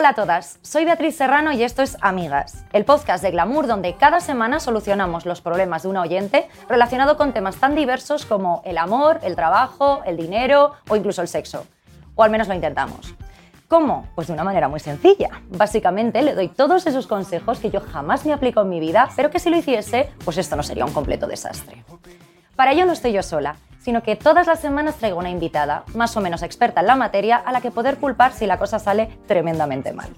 Hola 0.00 0.08
a 0.08 0.14
todas, 0.14 0.58
soy 0.62 0.86
Beatriz 0.86 1.14
Serrano 1.14 1.52
y 1.52 1.62
esto 1.62 1.82
es 1.82 1.98
Amigas, 2.00 2.64
el 2.72 2.86
podcast 2.86 3.22
de 3.22 3.32
Glamour 3.32 3.66
donde 3.66 3.96
cada 3.96 4.20
semana 4.20 4.58
solucionamos 4.58 5.26
los 5.26 5.42
problemas 5.42 5.82
de 5.82 5.90
una 5.90 6.00
oyente 6.00 6.48
relacionado 6.70 7.18
con 7.18 7.34
temas 7.34 7.56
tan 7.56 7.74
diversos 7.74 8.24
como 8.24 8.62
el 8.64 8.78
amor, 8.78 9.20
el 9.22 9.36
trabajo, 9.36 10.00
el 10.06 10.16
dinero 10.16 10.72
o 10.88 10.96
incluso 10.96 11.20
el 11.20 11.28
sexo. 11.28 11.66
O 12.14 12.22
al 12.22 12.30
menos 12.30 12.48
lo 12.48 12.54
intentamos. 12.54 13.14
¿Cómo? 13.68 14.08
Pues 14.14 14.28
de 14.28 14.32
una 14.32 14.42
manera 14.42 14.68
muy 14.68 14.80
sencilla. 14.80 15.42
Básicamente 15.50 16.22
le 16.22 16.34
doy 16.34 16.48
todos 16.48 16.86
esos 16.86 17.06
consejos 17.06 17.58
que 17.58 17.70
yo 17.70 17.82
jamás 17.82 18.24
me 18.24 18.32
aplico 18.32 18.62
en 18.62 18.70
mi 18.70 18.80
vida, 18.80 19.10
pero 19.16 19.28
que 19.28 19.38
si 19.38 19.50
lo 19.50 19.58
hiciese, 19.58 20.08
pues 20.24 20.38
esto 20.38 20.56
no 20.56 20.62
sería 20.62 20.86
un 20.86 20.94
completo 20.94 21.26
desastre. 21.26 21.84
Para 22.56 22.72
ello 22.72 22.86
no 22.86 22.92
estoy 22.92 23.12
yo 23.12 23.22
sola 23.22 23.56
sino 23.80 24.02
que 24.02 24.16
todas 24.16 24.46
las 24.46 24.60
semanas 24.60 24.96
traigo 24.96 25.18
una 25.18 25.30
invitada, 25.30 25.84
más 25.94 26.16
o 26.16 26.20
menos 26.20 26.42
experta 26.42 26.80
en 26.80 26.86
la 26.86 26.96
materia, 26.96 27.36
a 27.36 27.52
la 27.52 27.60
que 27.60 27.70
poder 27.70 27.96
culpar 27.96 28.32
si 28.32 28.46
la 28.46 28.58
cosa 28.58 28.78
sale 28.78 29.08
tremendamente 29.26 29.92
mal. 29.92 30.10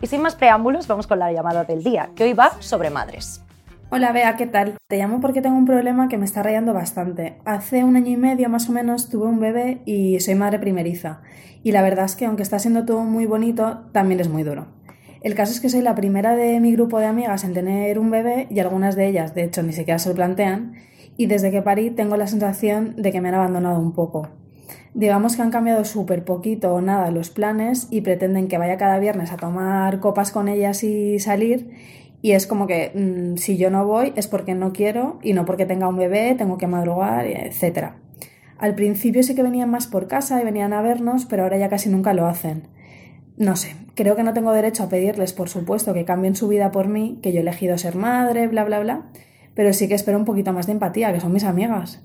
Y 0.00 0.06
sin 0.06 0.22
más 0.22 0.36
preámbulos, 0.36 0.86
vamos 0.86 1.06
con 1.06 1.18
la 1.18 1.32
llamada 1.32 1.64
del 1.64 1.82
día, 1.82 2.10
que 2.14 2.24
hoy 2.24 2.32
va 2.32 2.52
sobre 2.60 2.90
madres. 2.90 3.44
Hola 3.90 4.12
Bea, 4.12 4.36
¿qué 4.36 4.46
tal? 4.46 4.76
Te 4.88 4.98
llamo 4.98 5.20
porque 5.20 5.42
tengo 5.42 5.56
un 5.56 5.66
problema 5.66 6.08
que 6.08 6.16
me 6.16 6.24
está 6.24 6.44
rayando 6.44 6.72
bastante. 6.72 7.38
Hace 7.44 7.82
un 7.82 7.96
año 7.96 8.10
y 8.10 8.16
medio 8.16 8.48
más 8.48 8.68
o 8.68 8.72
menos 8.72 9.08
tuve 9.08 9.26
un 9.26 9.40
bebé 9.40 9.82
y 9.84 10.20
soy 10.20 10.36
madre 10.36 10.60
primeriza. 10.60 11.22
Y 11.64 11.72
la 11.72 11.82
verdad 11.82 12.04
es 12.04 12.14
que 12.14 12.24
aunque 12.24 12.44
está 12.44 12.60
siendo 12.60 12.84
todo 12.84 13.00
muy 13.00 13.26
bonito, 13.26 13.80
también 13.92 14.20
es 14.20 14.28
muy 14.28 14.44
duro. 14.44 14.68
El 15.22 15.34
caso 15.34 15.52
es 15.52 15.60
que 15.60 15.68
soy 15.68 15.82
la 15.82 15.96
primera 15.96 16.36
de 16.36 16.60
mi 16.60 16.72
grupo 16.72 17.00
de 17.00 17.06
amigas 17.06 17.42
en 17.42 17.52
tener 17.52 17.98
un 17.98 18.10
bebé 18.10 18.46
y 18.48 18.60
algunas 18.60 18.94
de 18.94 19.08
ellas, 19.08 19.34
de 19.34 19.42
hecho, 19.42 19.62
ni 19.64 19.72
siquiera 19.72 19.98
se 19.98 20.08
lo 20.08 20.14
plantean 20.14 20.76
y 21.20 21.26
desde 21.26 21.50
que 21.50 21.60
parí 21.60 21.90
tengo 21.90 22.16
la 22.16 22.26
sensación 22.26 22.94
de 22.96 23.12
que 23.12 23.20
me 23.20 23.28
han 23.28 23.34
abandonado 23.34 23.78
un 23.78 23.92
poco. 23.92 24.30
Digamos 24.94 25.36
que 25.36 25.42
han 25.42 25.50
cambiado 25.50 25.84
súper 25.84 26.24
poquito 26.24 26.72
o 26.72 26.80
nada 26.80 27.10
los 27.10 27.28
planes 27.28 27.88
y 27.90 28.00
pretenden 28.00 28.48
que 28.48 28.56
vaya 28.56 28.78
cada 28.78 28.98
viernes 28.98 29.30
a 29.30 29.36
tomar 29.36 30.00
copas 30.00 30.32
con 30.32 30.48
ellas 30.48 30.82
y 30.82 31.18
salir 31.18 31.72
y 32.22 32.32
es 32.32 32.46
como 32.46 32.66
que 32.66 32.92
mm, 32.94 33.36
si 33.36 33.58
yo 33.58 33.68
no 33.68 33.86
voy 33.86 34.14
es 34.16 34.28
porque 34.28 34.54
no 34.54 34.72
quiero 34.72 35.18
y 35.22 35.34
no 35.34 35.44
porque 35.44 35.66
tenga 35.66 35.88
un 35.88 35.98
bebé, 35.98 36.34
tengo 36.38 36.56
que 36.56 36.66
madrugar, 36.66 37.26
etc. 37.26 37.90
Al 38.56 38.74
principio 38.74 39.22
sí 39.22 39.34
que 39.34 39.42
venían 39.42 39.70
más 39.70 39.88
por 39.88 40.08
casa 40.08 40.40
y 40.40 40.44
venían 40.46 40.72
a 40.72 40.80
vernos, 40.80 41.26
pero 41.26 41.42
ahora 41.42 41.58
ya 41.58 41.68
casi 41.68 41.90
nunca 41.90 42.14
lo 42.14 42.26
hacen. 42.26 42.62
No 43.36 43.56
sé, 43.56 43.76
creo 43.94 44.16
que 44.16 44.22
no 44.22 44.32
tengo 44.32 44.52
derecho 44.52 44.84
a 44.84 44.88
pedirles, 44.88 45.34
por 45.34 45.50
supuesto, 45.50 45.92
que 45.92 46.06
cambien 46.06 46.34
su 46.34 46.48
vida 46.48 46.70
por 46.70 46.88
mí, 46.88 47.18
que 47.22 47.34
yo 47.34 47.40
he 47.40 47.42
elegido 47.42 47.76
ser 47.76 47.94
madre, 47.94 48.48
bla, 48.48 48.64
bla, 48.64 48.80
bla, 48.80 49.02
pero 49.54 49.72
sí 49.72 49.88
que 49.88 49.94
espero 49.94 50.18
un 50.18 50.24
poquito 50.24 50.52
más 50.52 50.66
de 50.66 50.72
empatía, 50.72 51.12
que 51.12 51.20
son 51.20 51.32
mis 51.32 51.44
amigas. 51.44 52.02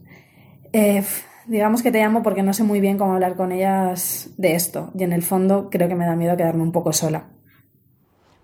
Eh, 0.74 1.04
digamos 1.48 1.84
que 1.84 1.92
te 1.92 2.00
llamo 2.00 2.24
porque 2.24 2.44
no 2.44 2.54
sé 2.54 2.64
muy 2.64 2.80
bien 2.80 2.98
cómo 2.98 3.14
hablar 3.14 3.36
con 3.36 3.52
ellas 3.52 4.30
de 4.38 4.56
esto 4.56 4.92
y 4.96 5.04
en 5.04 5.14
el 5.14 5.24
fondo 5.24 5.70
creo 5.70 5.88
que 5.88 5.96
me 5.96 6.06
da 6.06 6.16
miedo 6.16 6.36
quedarme 6.36 6.64
un 6.64 6.72
poco 6.72 6.92
sola. 6.94 7.28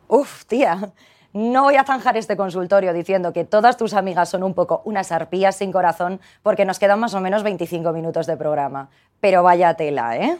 Uf, 0.07 0.45
tía, 0.45 0.93
no 1.33 1.63
voy 1.63 1.75
a 1.75 1.85
zanjar 1.85 2.17
este 2.17 2.35
consultorio 2.35 2.93
diciendo 2.93 3.31
que 3.31 3.45
todas 3.45 3.77
tus 3.77 3.93
amigas 3.93 4.29
son 4.29 4.43
un 4.43 4.53
poco 4.53 4.81
unas 4.85 5.11
arpías 5.11 5.55
sin 5.55 5.71
corazón 5.71 6.19
porque 6.43 6.65
nos 6.65 6.79
quedan 6.79 6.99
más 6.99 7.13
o 7.13 7.21
menos 7.21 7.43
25 7.43 7.93
minutos 7.93 8.27
de 8.27 8.35
programa. 8.35 8.89
Pero 9.21 9.41
vaya 9.41 9.73
tela, 9.75 10.17
¿eh? 10.17 10.37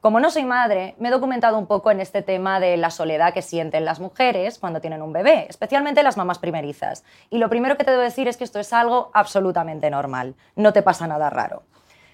Como 0.00 0.18
no 0.18 0.30
soy 0.30 0.44
madre, 0.44 0.94
me 0.98 1.08
he 1.08 1.10
documentado 1.10 1.58
un 1.58 1.66
poco 1.66 1.90
en 1.90 2.00
este 2.00 2.22
tema 2.22 2.58
de 2.58 2.78
la 2.78 2.90
soledad 2.90 3.34
que 3.34 3.42
sienten 3.42 3.84
las 3.84 4.00
mujeres 4.00 4.58
cuando 4.58 4.80
tienen 4.80 5.02
un 5.02 5.12
bebé, 5.12 5.44
especialmente 5.50 6.02
las 6.02 6.16
mamás 6.16 6.38
primerizas. 6.38 7.04
Y 7.28 7.36
lo 7.36 7.50
primero 7.50 7.76
que 7.76 7.84
te 7.84 7.90
debo 7.90 8.02
decir 8.02 8.26
es 8.26 8.38
que 8.38 8.44
esto 8.44 8.58
es 8.58 8.72
algo 8.72 9.10
absolutamente 9.12 9.90
normal, 9.90 10.36
no 10.56 10.72
te 10.72 10.80
pasa 10.80 11.06
nada 11.06 11.28
raro. 11.28 11.64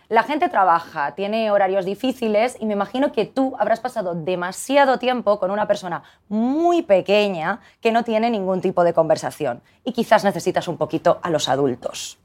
La 0.08 0.24
gente 0.24 0.48
trabaja, 0.48 1.14
tiene 1.14 1.52
horarios 1.52 1.84
difíciles 1.84 2.56
y 2.58 2.66
me 2.66 2.72
imagino 2.72 3.12
que 3.12 3.24
tú 3.24 3.54
habrás 3.56 3.78
pasado 3.78 4.16
demasiado 4.16 4.98
tiempo 4.98 5.38
con 5.38 5.52
una 5.52 5.68
persona 5.68 6.02
muy 6.28 6.82
pequeña 6.82 7.60
que 7.80 7.92
no 7.92 8.02
tiene 8.02 8.30
ningún 8.30 8.60
tipo 8.60 8.82
de 8.82 8.94
conversación 8.94 9.62
y 9.84 9.92
quizás 9.92 10.24
necesitas 10.24 10.66
un 10.66 10.76
poquito 10.76 11.20
a 11.22 11.30
los 11.30 11.48
adultos. 11.48 12.18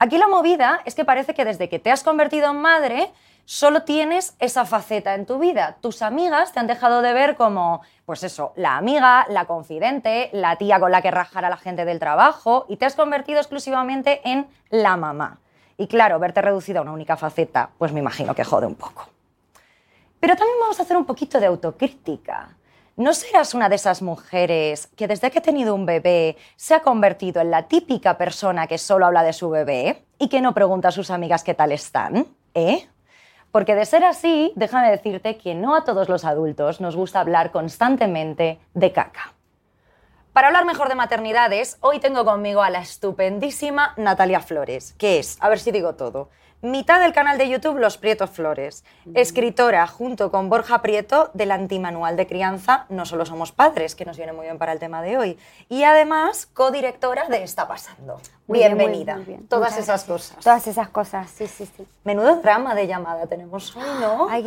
Aquí 0.00 0.18
la 0.18 0.28
movida 0.28 0.80
es 0.84 0.96
que 0.96 1.04
parece 1.04 1.34
que 1.34 1.44
desde 1.44 1.68
que 1.68 1.78
te 1.78 1.92
has 1.92 2.04
convertido 2.04 2.50
en 2.50 2.60
madre 2.60 3.12
solo 3.48 3.84
tienes 3.84 4.36
esa 4.40 4.66
faceta 4.66 5.14
en 5.14 5.24
tu 5.24 5.38
vida. 5.38 5.78
Tus 5.80 6.02
amigas 6.02 6.52
te 6.52 6.60
han 6.60 6.66
dejado 6.66 7.00
de 7.00 7.14
ver 7.14 7.34
como, 7.34 7.80
pues 8.04 8.22
eso, 8.22 8.52
la 8.56 8.76
amiga, 8.76 9.24
la 9.30 9.46
confidente, 9.46 10.28
la 10.34 10.56
tía 10.56 10.78
con 10.78 10.92
la 10.92 11.00
que 11.00 11.10
rajar 11.10 11.46
a 11.46 11.48
la 11.48 11.56
gente 11.56 11.86
del 11.86 11.98
trabajo 11.98 12.66
y 12.68 12.76
te 12.76 12.84
has 12.84 12.94
convertido 12.94 13.38
exclusivamente 13.38 14.20
en 14.28 14.48
la 14.68 14.98
mamá. 14.98 15.38
Y 15.78 15.86
claro, 15.86 16.18
verte 16.18 16.42
reducida 16.42 16.80
a 16.80 16.82
una 16.82 16.92
única 16.92 17.16
faceta, 17.16 17.70
pues 17.78 17.90
me 17.90 18.00
imagino 18.00 18.34
que 18.34 18.44
jode 18.44 18.66
un 18.66 18.74
poco. 18.74 19.08
Pero 20.20 20.36
también 20.36 20.58
vamos 20.60 20.78
a 20.78 20.82
hacer 20.82 20.98
un 20.98 21.06
poquito 21.06 21.40
de 21.40 21.46
autocrítica. 21.46 22.54
¿No 22.96 23.14
serás 23.14 23.54
una 23.54 23.70
de 23.70 23.76
esas 23.76 24.02
mujeres 24.02 24.88
que 24.88 25.08
desde 25.08 25.30
que 25.30 25.38
ha 25.38 25.42
tenido 25.42 25.74
un 25.74 25.86
bebé 25.86 26.36
se 26.56 26.74
ha 26.74 26.80
convertido 26.80 27.40
en 27.40 27.50
la 27.50 27.66
típica 27.66 28.18
persona 28.18 28.66
que 28.66 28.76
solo 28.76 29.06
habla 29.06 29.22
de 29.22 29.32
su 29.32 29.48
bebé 29.48 30.04
y 30.18 30.28
que 30.28 30.42
no 30.42 30.52
pregunta 30.52 30.88
a 30.88 30.92
sus 30.92 31.10
amigas 31.10 31.42
qué 31.42 31.54
tal 31.54 31.72
están? 31.72 32.26
¿Eh? 32.52 32.86
Porque 33.50 33.74
de 33.74 33.86
ser 33.86 34.04
así, 34.04 34.52
déjame 34.56 34.90
decirte 34.90 35.38
que 35.38 35.54
no 35.54 35.74
a 35.74 35.84
todos 35.84 36.08
los 36.08 36.24
adultos 36.24 36.80
nos 36.80 36.96
gusta 36.96 37.20
hablar 37.20 37.50
constantemente 37.50 38.60
de 38.74 38.92
caca. 38.92 39.34
Para 40.34 40.48
hablar 40.48 40.66
mejor 40.66 40.88
de 40.88 40.94
maternidades, 40.94 41.78
hoy 41.80 41.98
tengo 41.98 42.24
conmigo 42.24 42.62
a 42.62 42.70
la 42.70 42.80
estupendísima 42.80 43.94
Natalia 43.96 44.40
Flores, 44.40 44.94
que 44.98 45.18
es, 45.18 45.38
a 45.40 45.48
ver 45.48 45.58
si 45.58 45.72
digo 45.72 45.94
todo, 45.94 46.28
mitad 46.62 47.00
del 47.00 47.12
canal 47.12 47.38
de 47.38 47.48
YouTube 47.48 47.78
Los 47.78 47.98
Prietos 47.98 48.30
Flores, 48.30 48.84
escritora 49.14 49.86
junto 49.86 50.30
con 50.30 50.48
Borja 50.48 50.82
Prieto 50.82 51.30
del 51.34 51.52
antimanual 51.52 52.16
de 52.16 52.26
crianza 52.26 52.86
No 52.88 53.06
solo 53.06 53.24
somos 53.26 53.52
padres, 53.52 53.94
que 53.94 54.04
nos 54.04 54.16
viene 54.16 54.32
muy 54.32 54.46
bien 54.46 54.58
para 54.58 54.72
el 54.72 54.78
tema 54.78 55.02
de 55.02 55.18
hoy, 55.18 55.38
y 55.68 55.84
además 55.84 56.46
codirectora 56.46 57.28
de 57.28 57.42
Está 57.42 57.68
pasando. 57.68 58.20
Bienvenida. 58.46 59.20
Todas 59.48 59.78
esas 59.78 60.04
cosas. 60.04 60.38
Todas 60.42 60.66
esas 60.66 60.88
cosas, 60.88 61.30
sí, 61.30 61.46
sí, 61.46 61.66
sí. 61.76 61.86
Menudo 62.04 62.36
drama 62.36 62.74
de 62.74 62.86
llamada 62.86 63.26
tenemos 63.26 63.76
hoy, 63.76 63.82
¿no? 64.00 64.26
Ay, 64.30 64.42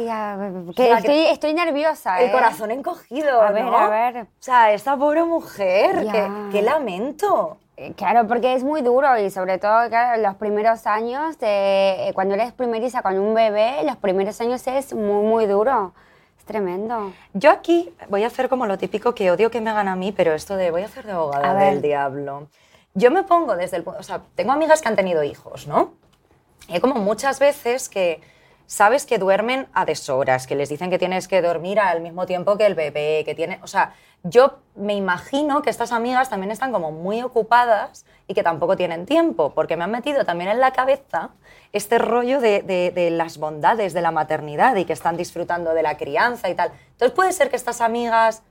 que 0.76 0.92
estoy, 0.92 1.20
estoy, 1.28 1.54
nerviosa. 1.54 2.20
El 2.20 2.30
¿eh? 2.30 2.32
corazón 2.32 2.72
encogido. 2.72 3.42
A 3.42 3.52
ver, 3.52 3.64
a 3.64 3.90
ver. 3.90 4.24
O 4.24 4.28
sea, 4.40 4.74
esta 4.74 4.98
pobre 4.98 5.24
mujer, 5.24 6.08
qué 6.52 6.62
lamento. 6.62 7.58
Eh, 7.82 7.94
claro, 7.96 8.28
porque 8.28 8.54
es 8.54 8.64
muy 8.64 8.84
duro 8.84 9.18
y 9.18 9.32
sobre 9.32 9.58
todo 9.58 9.90
claro, 9.90 10.22
los 10.22 10.36
primeros 10.36 10.86
años, 10.86 11.40
de, 11.40 12.10
eh, 12.10 12.12
cuando 12.14 12.36
eres 12.36 12.52
primeriza 12.54 13.02
con 13.02 13.18
un 13.18 13.34
bebé, 13.34 13.82
los 13.84 13.96
primeros 13.96 14.40
años 14.40 14.68
es 14.68 14.94
muy, 14.94 15.26
muy 15.26 15.48
duro. 15.48 15.92
Es 16.38 16.46
tremendo. 16.46 17.12
Yo 17.34 17.50
aquí 17.50 17.92
voy 18.08 18.24
a 18.24 18.28
hacer 18.28 18.50
como 18.50 18.68
lo 18.68 18.78
típico 18.78 19.16
que 19.16 19.32
odio 19.32 19.50
que 19.50 19.62
me 19.62 19.72
hagan 19.72 19.88
a 19.88 19.96
mí, 19.96 20.12
pero 20.12 20.34
esto 20.34 20.58
de 20.58 20.70
voy 20.70 20.84
a 20.84 20.86
hacer 20.86 21.08
de 21.08 21.14
abogada 21.14 21.56
del 21.56 21.82
diablo. 21.82 22.50
Yo 22.94 23.10
me 23.10 23.24
pongo 23.24 23.56
desde 23.56 23.78
el... 23.78 23.84
O 23.88 24.04
sea, 24.04 24.22
tengo 24.36 24.52
amigas 24.52 24.84
que 24.84 24.88
han 24.88 24.96
tenido 24.96 25.24
hijos, 25.24 25.66
¿no? 25.66 25.94
Y 26.68 26.74
hay 26.74 26.82
como 26.82 26.96
muchas 26.96 27.40
veces 27.40 27.90
que 27.90 28.22
sabes 28.72 29.06
que 29.06 29.18
duermen 29.18 29.68
a 29.74 29.84
deshoras, 29.84 30.48
que 30.48 30.56
les 30.56 30.70
dicen 30.70 30.90
que 30.90 30.98
tienes 30.98 31.28
que 31.28 31.42
dormir 31.42 31.78
al 31.78 32.00
mismo 32.00 32.26
tiempo 32.26 32.58
que 32.58 32.66
el 32.66 32.74
bebé, 32.74 33.24
que 33.26 33.36
tiene, 33.36 33.60
o 33.64 33.68
sea, 33.68 33.96
yo 34.24 34.60
me 34.76 34.94
imagino 34.94 35.62
que 35.62 35.70
estas 35.70 35.92
amigas 35.92 36.30
también 36.30 36.52
están 36.52 36.72
como 36.72 36.90
muy 36.94 37.22
ocupadas 37.22 38.06
y 38.30 38.34
que 38.34 38.44
tampoco 38.44 38.78
tienen 38.78 39.06
tiempo, 39.06 39.54
porque 39.54 39.76
me 39.76 39.84
han 39.84 39.92
metido 39.92 40.24
también 40.24 40.52
en 40.52 40.62
la 40.62 40.72
cabeza 40.72 41.32
este 41.74 41.98
rollo 41.98 42.40
de, 42.40 42.62
de, 42.62 43.10
las 43.10 43.40
bondades 43.40 43.94
de 43.94 44.02
la 44.02 44.12
maternidad 44.12 44.78
y 44.78 44.86
que 44.86 44.94
están 44.94 45.18
disfrutando 45.18 45.74
de 45.74 45.84
la 45.84 45.98
crianza 45.98 46.50
y 46.50 46.56
tal. 46.56 46.72
Entonces 46.92 47.14
puede 47.14 47.34
ser 47.34 47.50
que 47.50 47.58
estas 47.58 47.82
amigas, 47.82 48.42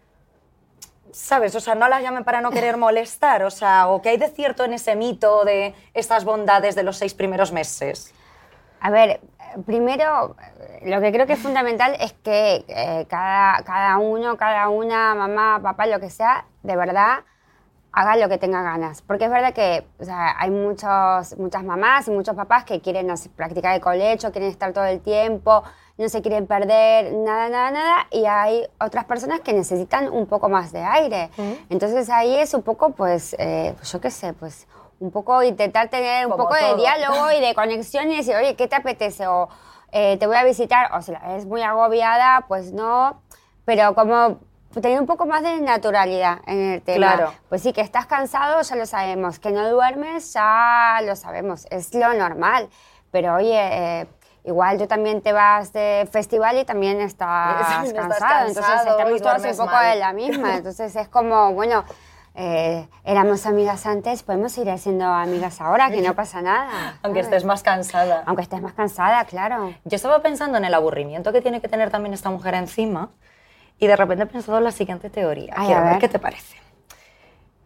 ¿sabes? 1.13 1.55
O 1.55 1.61
sea, 1.61 1.75
no 1.75 1.89
las 1.89 2.03
llamen 2.03 2.25
para 2.25 2.43
no 2.43 2.51
querer 2.51 2.77
molestar, 2.77 3.43
o 3.43 3.51
sea, 3.51 3.89
o 3.89 4.03
que 4.03 4.11
hay 4.11 4.19
de 4.19 4.29
cierto 4.29 4.67
en 4.67 4.75
ese 4.75 4.97
mito 4.97 5.47
de 5.47 5.75
estas 5.95 6.27
bondades 6.27 6.75
de 6.75 6.83
los 6.83 6.99
seis 6.99 7.15
primeros 7.15 7.53
meses. 7.53 8.13
A 8.81 8.91
ver, 8.91 9.21
primero, 9.67 10.37
lo 10.83 11.01
que 11.01 11.13
creo 11.13 11.27
que 11.27 11.35
es 11.35 11.39
fundamental 11.39 11.97
es 12.01 12.13
que 12.13 12.65
eh, 12.69 13.07
cada, 13.09 13.63
cada 13.65 13.99
uno, 13.99 14.37
cada 14.37 14.69
una, 14.69 15.15
mamá, 15.15 15.61
papá, 15.63 15.87
lo 15.87 16.01
que 16.01 16.11
sea, 16.11 16.45
de 16.63 16.77
verdad, 16.77 17.21
haga 17.93 18.17
lo 18.17 18.29
que 18.29 18.39
tenga 18.39 18.63
ganas. 18.63 19.03
Porque 19.03 19.25
es 19.25 19.31
verdad 19.31 19.53
que 19.53 19.87
o 19.99 20.05
sea, 20.05 20.37
hay 20.39 20.51
muchos, 20.51 21.37
muchas 21.39 21.65
mamás 21.65 22.09
y 22.09 22.11
muchos 22.11 22.35
papás 22.35 22.65
que 22.65 22.81
quieren 22.81 23.13
practicar 23.37 23.75
el 23.75 23.81
colecho, 23.81 24.31
quieren 24.33 24.51
estar 24.51 24.73
todo 24.73 24.85
el 24.85 25.01
tiempo, 25.01 25.63
no 25.99 26.09
se 26.09 26.23
quieren 26.23 26.47
perder, 26.47 27.13
nada, 27.13 27.49
nada, 27.49 27.71
nada. 27.71 28.07
Y 28.11 28.25
hay 28.27 28.67
otras 28.81 29.05
personas 29.05 29.41
que 29.41 29.53
necesitan 29.53 30.11
un 30.11 30.27
poco 30.27 30.49
más 30.49 30.73
de 30.73 30.83
aire. 30.83 31.31
Entonces 31.69 32.09
ahí 32.11 32.37
es 32.37 32.55
un 32.55 32.63
poco, 32.63 32.91
pues, 32.91 33.35
eh, 33.39 33.75
pues 33.77 33.93
yo 33.93 34.01
qué 34.01 34.11
sé, 34.11 34.33
pues 34.33 34.67
un 35.01 35.11
poco 35.11 35.43
intentar 35.43 35.89
tener 35.89 36.27
un 36.27 36.37
poco 36.37 36.55
de 36.55 36.77
diálogo 36.77 37.33
y 37.33 37.41
de 37.41 37.55
conexión 37.55 38.13
y 38.13 38.19
decir, 38.19 38.37
oye, 38.37 38.55
¿qué 38.55 38.69
te 38.69 38.77
apetece? 38.77 39.27
O 39.27 39.49
eh, 39.93 40.17
te 40.19 40.27
voy 40.27 40.37
a 40.37 40.45
visitar, 40.45 40.93
o 40.95 41.03
si 41.03 41.13
es 41.37 41.47
muy 41.47 41.63
agobiada, 41.63 42.45
pues 42.47 42.73
no. 42.73 43.23
Pero 43.65 43.95
como 43.95 44.39
tener 44.79 45.01
un 45.01 45.07
poco 45.07 45.27
más 45.27 45.43
de 45.43 45.61
naturalidad 45.61 46.39
en 46.47 46.73
el 46.73 46.83
tema. 46.83 47.15
Claro. 47.15 47.33
Pues 47.49 47.63
sí, 47.63 47.73
que 47.73 47.81
estás 47.81 48.07
cansado, 48.07 48.61
ya 48.61 48.77
lo 48.77 48.87
sabemos. 48.87 49.39
Que 49.39 49.51
no 49.51 49.69
duermes, 49.71 50.33
ya 50.33 51.01
lo 51.05 51.17
sabemos. 51.17 51.67
Es 51.71 51.95
lo 51.95 52.13
normal. 52.15 52.69
Pero 53.11 53.37
oye, 53.37 53.59
eh, 53.59 54.07
igual 54.45 54.79
tú 54.79 54.87
también 54.87 55.23
te 55.23 55.33
vas 55.33 55.73
de 55.73 56.09
festival 56.13 56.59
y 56.59 56.65
también 56.65 57.01
estás, 57.01 57.93
cansado, 57.93 58.49
Entonces 58.49 58.75
estamos 58.87 59.23
todos 59.23 59.59
un 59.59 59.67
poco 59.67 59.81
de 59.81 59.97
la 59.97 60.13
misma. 60.13 60.57
Entonces 60.57 60.95
es 60.95 61.09
como, 61.09 61.55
bueno, 61.55 61.85
eh, 62.43 62.89
éramos 63.05 63.45
amigas 63.45 63.85
antes, 63.85 64.23
podemos 64.23 64.53
seguir 64.53 64.79
siendo 64.79 65.05
amigas 65.05 65.61
ahora, 65.61 65.91
que 65.91 66.01
no 66.01 66.15
pasa 66.15 66.41
nada. 66.41 66.99
Aunque 67.03 67.21
estés 67.21 67.45
más 67.45 67.63
cansada. 67.63 68.23
Aunque 68.25 68.41
estés 68.41 68.63
más 68.63 68.73
cansada, 68.73 69.23
claro. 69.27 69.75
Yo 69.85 69.97
estaba 69.97 70.23
pensando 70.23 70.57
en 70.57 70.65
el 70.65 70.73
aburrimiento 70.73 71.33
que 71.33 71.43
tiene 71.43 71.61
que 71.61 71.69
tener 71.69 71.91
también 71.91 72.15
esta 72.15 72.31
mujer 72.31 72.55
encima 72.55 73.11
y 73.79 73.87
de 73.87 73.95
repente 73.95 74.25
he 74.25 74.27
pensado 74.27 74.57
en 74.57 74.65
la 74.65 74.73
siguiente 74.73 75.11
teoría. 75.11 75.55
Quiero 75.55 75.85
ver. 75.85 75.99
qué 75.99 76.09
te 76.09 76.19
parece. 76.19 76.57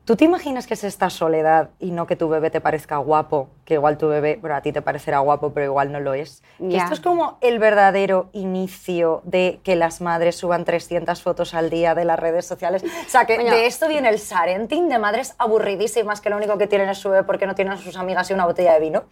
¿Tú 0.04 0.16
te 0.16 0.26
imaginas 0.26 0.66
que 0.66 0.74
es 0.74 0.84
esta 0.84 1.08
soledad 1.08 1.70
y 1.80 1.90
no 1.90 2.06
que 2.06 2.14
tu 2.14 2.28
bebé 2.28 2.50
te 2.50 2.60
parezca 2.60 2.98
guapo? 2.98 3.48
Que 3.64 3.74
igual 3.74 3.96
tu 3.96 4.06
bebé, 4.06 4.36
bueno, 4.38 4.54
a 4.54 4.60
ti 4.60 4.70
te 4.70 4.82
parecerá 4.82 5.20
guapo, 5.20 5.54
pero 5.54 5.64
igual 5.64 5.92
no 5.92 6.00
lo 6.00 6.12
es. 6.12 6.42
Que 6.58 6.76
esto 6.76 6.92
es 6.92 7.00
como 7.00 7.38
el 7.40 7.58
verdadero 7.58 8.28
inicio 8.32 9.22
de 9.24 9.60
que 9.64 9.76
las 9.76 10.02
madres 10.02 10.36
suban 10.36 10.66
300 10.66 11.22
fotos 11.22 11.54
al 11.54 11.70
día 11.70 11.94
de 11.94 12.04
las 12.04 12.18
redes 12.18 12.44
sociales. 12.44 12.84
O 12.84 13.08
sea, 13.08 13.24
que 13.24 13.38
de 13.38 13.64
esto 13.64 13.88
viene 13.88 14.10
el 14.10 14.18
sarenting 14.18 14.90
de 14.90 14.98
madres 14.98 15.34
aburridísimas 15.38 16.20
que 16.20 16.28
lo 16.28 16.36
único 16.36 16.58
que 16.58 16.66
tienen 16.66 16.90
es 16.90 16.98
su 16.98 17.08
bebé 17.08 17.24
porque 17.24 17.46
no 17.46 17.54
tienen 17.54 17.72
a 17.72 17.78
sus 17.78 17.96
amigas 17.96 18.30
y 18.30 18.34
una 18.34 18.44
botella 18.44 18.74
de 18.74 18.80
vino. 18.80 19.04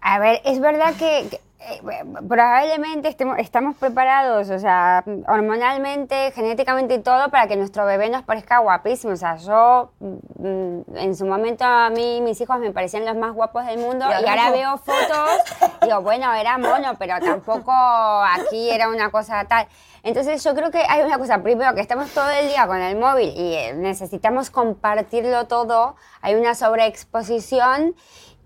A 0.00 0.18
ver, 0.18 0.40
es 0.46 0.60
verdad 0.60 0.94
que 0.94 1.40
eh, 1.60 1.82
probablemente 2.28 3.08
estemos, 3.08 3.36
estamos 3.38 3.76
preparados, 3.76 4.48
o 4.48 4.58
sea, 4.60 5.02
hormonalmente, 5.26 6.30
genéticamente 6.30 6.94
y 6.94 6.98
todo, 7.00 7.30
para 7.30 7.48
que 7.48 7.56
nuestro 7.56 7.84
bebé 7.84 8.08
nos 8.10 8.22
parezca 8.22 8.58
guapísimo. 8.58 9.14
O 9.14 9.16
sea, 9.16 9.36
yo, 9.36 9.90
mm, 9.98 10.96
en 10.96 11.16
su 11.16 11.26
momento, 11.26 11.64
a 11.64 11.90
mí, 11.90 12.20
mis 12.20 12.40
hijos 12.40 12.60
me 12.60 12.70
parecían 12.70 13.04
los 13.04 13.16
más 13.16 13.32
guapos 13.32 13.66
del 13.66 13.78
mundo, 13.78 14.06
y, 14.08 14.28
ahora 14.28 14.52
veo 14.52 14.78
fotos, 14.78 15.30
digo, 15.82 16.00
bueno, 16.00 16.32
era 16.32 16.58
mono, 16.58 16.94
pero 16.96 17.18
tampoco 17.18 17.72
aquí 17.72 18.70
era 18.70 18.88
una 18.88 19.10
cosa 19.10 19.44
tal. 19.46 19.66
Entonces, 20.04 20.42
yo 20.44 20.54
creo 20.54 20.70
que 20.70 20.84
hay 20.88 21.02
una 21.02 21.18
cosa, 21.18 21.42
primero, 21.42 21.74
que 21.74 21.80
estamos 21.80 22.08
todo 22.10 22.30
el 22.30 22.48
día 22.48 22.68
con 22.68 22.80
el 22.80 22.96
móvil 22.96 23.32
y 23.36 23.54
eh, 23.54 23.74
necesitamos 23.74 24.50
compartirlo 24.50 25.48
todo, 25.48 25.96
hay 26.22 26.36
una 26.36 26.54
sobreexposición. 26.54 27.96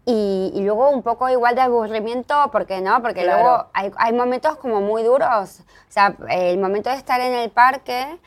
Y, 0.05 0.53
luego 0.65 0.91
un 0.91 1.03
poco 1.03 1.29
igual 1.29 1.55
de 1.55 1.61
aburrimiento, 1.61 2.35
porque 2.51 2.81
no, 2.81 3.01
porque 3.03 3.25
luego 3.25 3.67
hay, 3.73 3.93
hay, 3.97 4.13
momentos 4.13 4.57
como 4.57 4.81
muy 4.81 5.05
duros. 5.05 5.61
O 5.61 5.93
sea, 5.93 6.17
el 6.29 6.59
momento 6.59 6.91
de 6.91 6.97
estar 6.97 7.21
en 7.21 7.35
el 7.35 7.51
parque, 7.51 8.19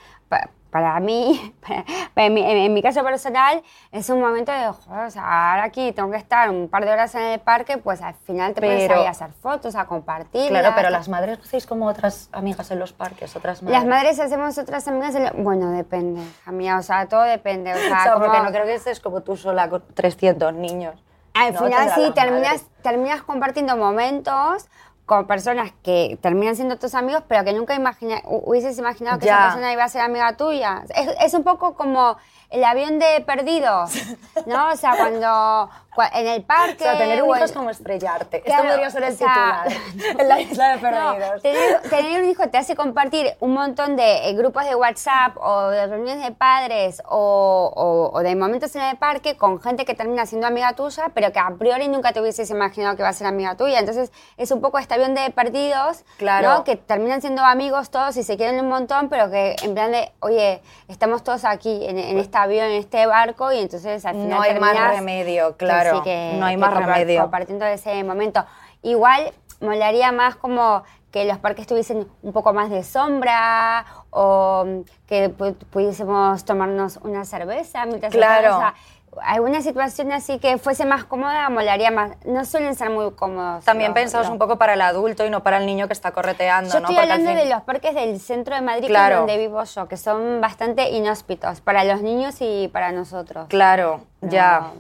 para, 0.75 1.00
mí, 1.00 1.54
en, 2.18 2.74
mi, 2.74 2.81
caso 2.81 3.01
personal, 3.04 3.63
es 3.94 4.10
un 4.10 4.19
momento 4.19 4.51
de, 4.51 4.68
joder, 4.68 5.06
o 5.06 5.10
sea, 5.10 5.51
ahora 5.51 5.63
aquí 5.63 5.94
tengo 5.94 6.12
que 6.12 6.18
estar 6.18 6.50
un 6.50 6.68
par 6.68 6.83
de 6.86 6.92
horas 6.92 7.16
en 7.16 7.22
el 7.22 7.39
parque, 7.39 7.77
pues 7.77 8.01
al 8.01 8.13
final 8.13 8.54
te 8.54 8.60
puedes 8.60 8.83
ir 8.83 8.92
a 8.92 9.10
hacer 9.10 9.31
fotos, 9.31 9.75
a 9.75 9.86
compartir. 9.86 10.50
Claro, 10.50 10.74
pero 10.75 10.89
las 10.89 11.07
madres 11.07 11.39
hacéis 11.39 11.66
como 11.66 11.88
otras 11.88 12.30
amigas 12.33 12.69
en 12.72 12.80
los 12.80 12.92
parques, 12.92 13.33
otras 13.38 13.63
madres. 13.63 13.80
Las 13.80 13.88
madres 13.88 14.19
hacemos 14.19 14.57
otras 14.57 14.86
amigas 14.89 15.16
en 15.16 15.44
Bueno, 15.44 15.72
depende, 15.72 16.22
a 16.45 16.51
mí, 16.51 16.69
o 16.69 16.81
sea, 16.81 17.07
todo 17.07 17.22
depende. 17.22 17.74
O 17.74 17.77
sea, 17.77 18.16
porque 18.18 18.39
no 18.39 18.50
creo 18.50 18.66
que 18.66 18.75
estés 18.75 19.00
como 19.00 19.22
tú 19.22 19.38
sola 19.38 19.69
con 19.69 19.81
300 19.94 20.54
niños. 20.54 21.01
Al 21.36 21.58
final 21.58 21.92
sí, 21.94 22.12
terminas, 22.16 22.66
terminas 22.82 23.22
compartiendo 23.22 23.76
momentos 23.76 24.68
con 25.06 25.28
personas 25.28 25.72
que 25.84 26.18
terminan 26.22 26.56
siendo 26.56 26.78
tus 26.78 26.96
amigos, 26.96 27.24
pero 27.28 27.44
que 27.44 27.54
nunca 27.54 27.76
imagina, 27.76 28.22
hubieses 28.26 28.78
imaginado 28.80 29.20
que 29.20 29.28
esa 29.28 29.44
persona 29.44 29.72
iba 29.72 29.84
a 29.84 29.90
ser 29.90 30.02
amiga 30.02 30.36
tuya. 30.36 30.84
Es, 30.96 31.10
es 31.22 31.34
un 31.34 31.44
poco 31.44 31.76
como 31.76 32.18
el 32.56 32.63
avión 32.63 33.00
de 33.00 33.22
perdidos, 33.22 33.92
¿no? 34.46 34.72
O 34.72 34.75
sea, 34.78 34.96
cuando, 34.96 35.69
en 36.13 36.28
el 36.28 36.44
parque... 36.44 36.84
O 36.84 36.88
sea, 36.88 36.98
tener 36.98 37.22
un 37.22 37.36
hijo 37.36 37.44
es 37.44 37.52
como 37.52 37.69
estrellarte. 37.69 38.44
Esto 38.46 38.63
podría 38.63 38.90
ser 38.90 39.04
el 39.04 39.18
titular 39.18 39.68
en 40.19 40.30
la 40.30 40.40
isla 40.40 40.69
de 40.69 40.78
perdidos. 40.78 41.42
tener, 41.90 42.24
un 42.24 42.30
hijo 42.30 42.48
te 42.50 42.57
hace 42.57 42.75
compartir 42.75 43.36
un 43.42 43.54
montón 43.54 43.98
de 43.98 44.30
eh, 44.30 44.34
grupos 44.34 44.63
de 44.66 44.75
WhatsApp 44.75 45.36
o 45.38 45.68
de 45.68 45.88
reuniones 45.88 46.24
de 46.24 46.31
padres 46.31 47.02
o, 47.10 48.12
o, 48.13 48.19
de 48.22 48.36
momentos 48.36 48.74
en 48.75 48.84
el 48.84 48.98
parque 48.98 49.36
con 49.36 49.62
gente 49.62 49.84
que 49.84 49.94
termina 49.94 50.25
siendo 50.25 50.48
amiga 50.48 50.74
tuya, 50.74 51.12
pero 51.13 51.34
que 51.34 51.40
a 51.40 51.54
priori 51.58 51.90
nunca 51.90 52.13
te 52.13 52.22
hubieses 52.22 52.50
imaginado 52.50 52.96
que 52.96 53.04
va 53.04 53.10
a 53.10 53.13
ser 53.13 53.28
amiga 53.28 53.56
tuya. 53.56 53.80
Entonces, 53.80 54.12
es 54.38 54.51
un 54.51 54.62
poco 54.62 54.80
este 54.80 54.94
avión 54.94 55.13
de 55.13 55.30
perdidos, 55.31 56.06
claro. 56.18 56.50
¿no? 56.50 56.63
Que 56.63 56.78
terminan 56.78 57.19
siendo 57.19 57.44
amigos 57.44 57.90
todos 57.90 58.16
y 58.16 58.24
se 58.24 58.38
quieren 58.38 58.60
un 58.62 58.69
montón, 58.69 59.10
pero 59.10 59.30
que 59.30 59.58
en 59.62 59.74
plan 59.74 59.92
de, 59.92 60.13
oye, 60.22 60.62
estamos 60.88 61.24
todos 61.24 61.44
aquí 61.44 61.86
en, 61.86 61.98
en 61.98 62.18
esta 62.18 62.45
avión, 62.46 62.66
en 62.68 62.74
este 62.74 63.06
barco, 63.06 63.52
y 63.52 63.60
entonces 63.60 64.06
al 64.06 64.16
final. 64.16 64.30
No 64.30 64.42
hay 64.42 64.60
más 64.60 64.96
remedio, 64.96 65.56
claro. 65.58 66.04
no 66.06 66.46
hay 66.46 66.58
más 66.58 66.74
remedio. 66.74 67.22
Compartiendo 67.22 67.66
ese 67.66 68.04
momento. 68.04 68.46
Igual 68.82 69.34
molaría 69.62 70.12
más 70.12 70.36
como 70.36 70.84
que 71.12 71.24
los 71.24 71.38
parques 71.38 71.66
tuviesen 71.66 72.08
un 72.24 72.34
poco 72.34 72.54
más 72.54 72.70
de 72.70 72.84
sombra 72.84 73.86
o 74.10 74.66
que 75.08 75.30
pudiésemos 75.30 76.44
tomarnos 76.44 77.00
una 77.04 77.24
cerveza 77.24 77.86
mientras 77.86 78.12
claro 78.12 78.74
alguna 79.22 79.62
situación 79.62 80.12
así 80.12 80.40
que 80.40 80.58
fuese 80.58 80.86
más 80.86 81.06
cómoda, 81.06 81.50
molaría 81.50 81.92
más. 81.92 82.12
No 82.26 82.46
suelen 82.46 82.76
ser 82.76 82.90
muy 82.90 83.12
cómodos. 83.12 83.66
También 83.66 83.94
pensados 83.94 84.30
un 84.30 84.38
poco 84.38 84.58
para 84.58 84.74
el 84.74 84.82
adulto 84.82 85.26
y 85.26 85.30
no 85.30 85.44
para 85.44 85.58
el 85.58 85.66
niño 85.66 85.88
que 85.88 85.94
está 85.94 86.12
correteando. 86.12 86.72
Yo 86.72 86.80
estoy 86.80 86.98
hablando 86.98 87.34
de 87.34 87.46
los 87.46 87.62
parques 87.64 87.94
del 87.96 88.20
centro 88.20 88.56
de 88.56 88.62
Madrid, 88.62 88.94
donde 88.94 89.38
vivo 89.38 89.64
yo, 89.64 89.88
que 89.88 89.98
son 89.98 90.42
bastante 90.42 90.90
inhóspitos 90.90 91.62
para 91.62 91.84
los 91.84 92.02
niños 92.02 92.36
y 92.40 92.70
para 92.72 92.92
nosotros. 92.92 93.48
Claro, 93.48 94.02
ya. 94.22 94.72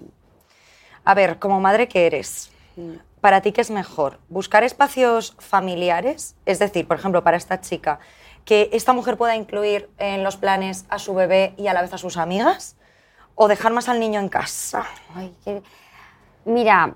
A 1.03 1.13
ver, 1.13 1.37
como 1.37 1.59
madre 1.59 1.87
que 1.87 2.07
eres, 2.07 2.51
¿para 3.21 3.41
ti 3.41 3.51
qué 3.51 3.61
es 3.61 3.69
mejor? 3.69 4.19
¿Buscar 4.29 4.63
espacios 4.63 5.35
familiares? 5.39 6.35
Es 6.45 6.59
decir, 6.59 6.87
por 6.87 6.97
ejemplo, 6.97 7.23
para 7.23 7.37
esta 7.37 7.61
chica, 7.61 7.99
que 8.43 8.69
esta 8.73 8.93
mujer 8.93 9.17
pueda 9.17 9.35
incluir 9.35 9.89
en 9.97 10.23
los 10.23 10.37
planes 10.37 10.85
a 10.89 10.99
su 10.99 11.13
bebé 11.13 11.53
y 11.57 11.67
a 11.67 11.73
la 11.73 11.81
vez 11.81 11.93
a 11.93 11.97
sus 11.97 12.17
amigas 12.17 12.75
o 13.35 13.47
dejar 13.47 13.73
más 13.73 13.89
al 13.89 13.99
niño 13.99 14.19
en 14.19 14.29
casa? 14.29 14.85
Mira, 16.45 16.95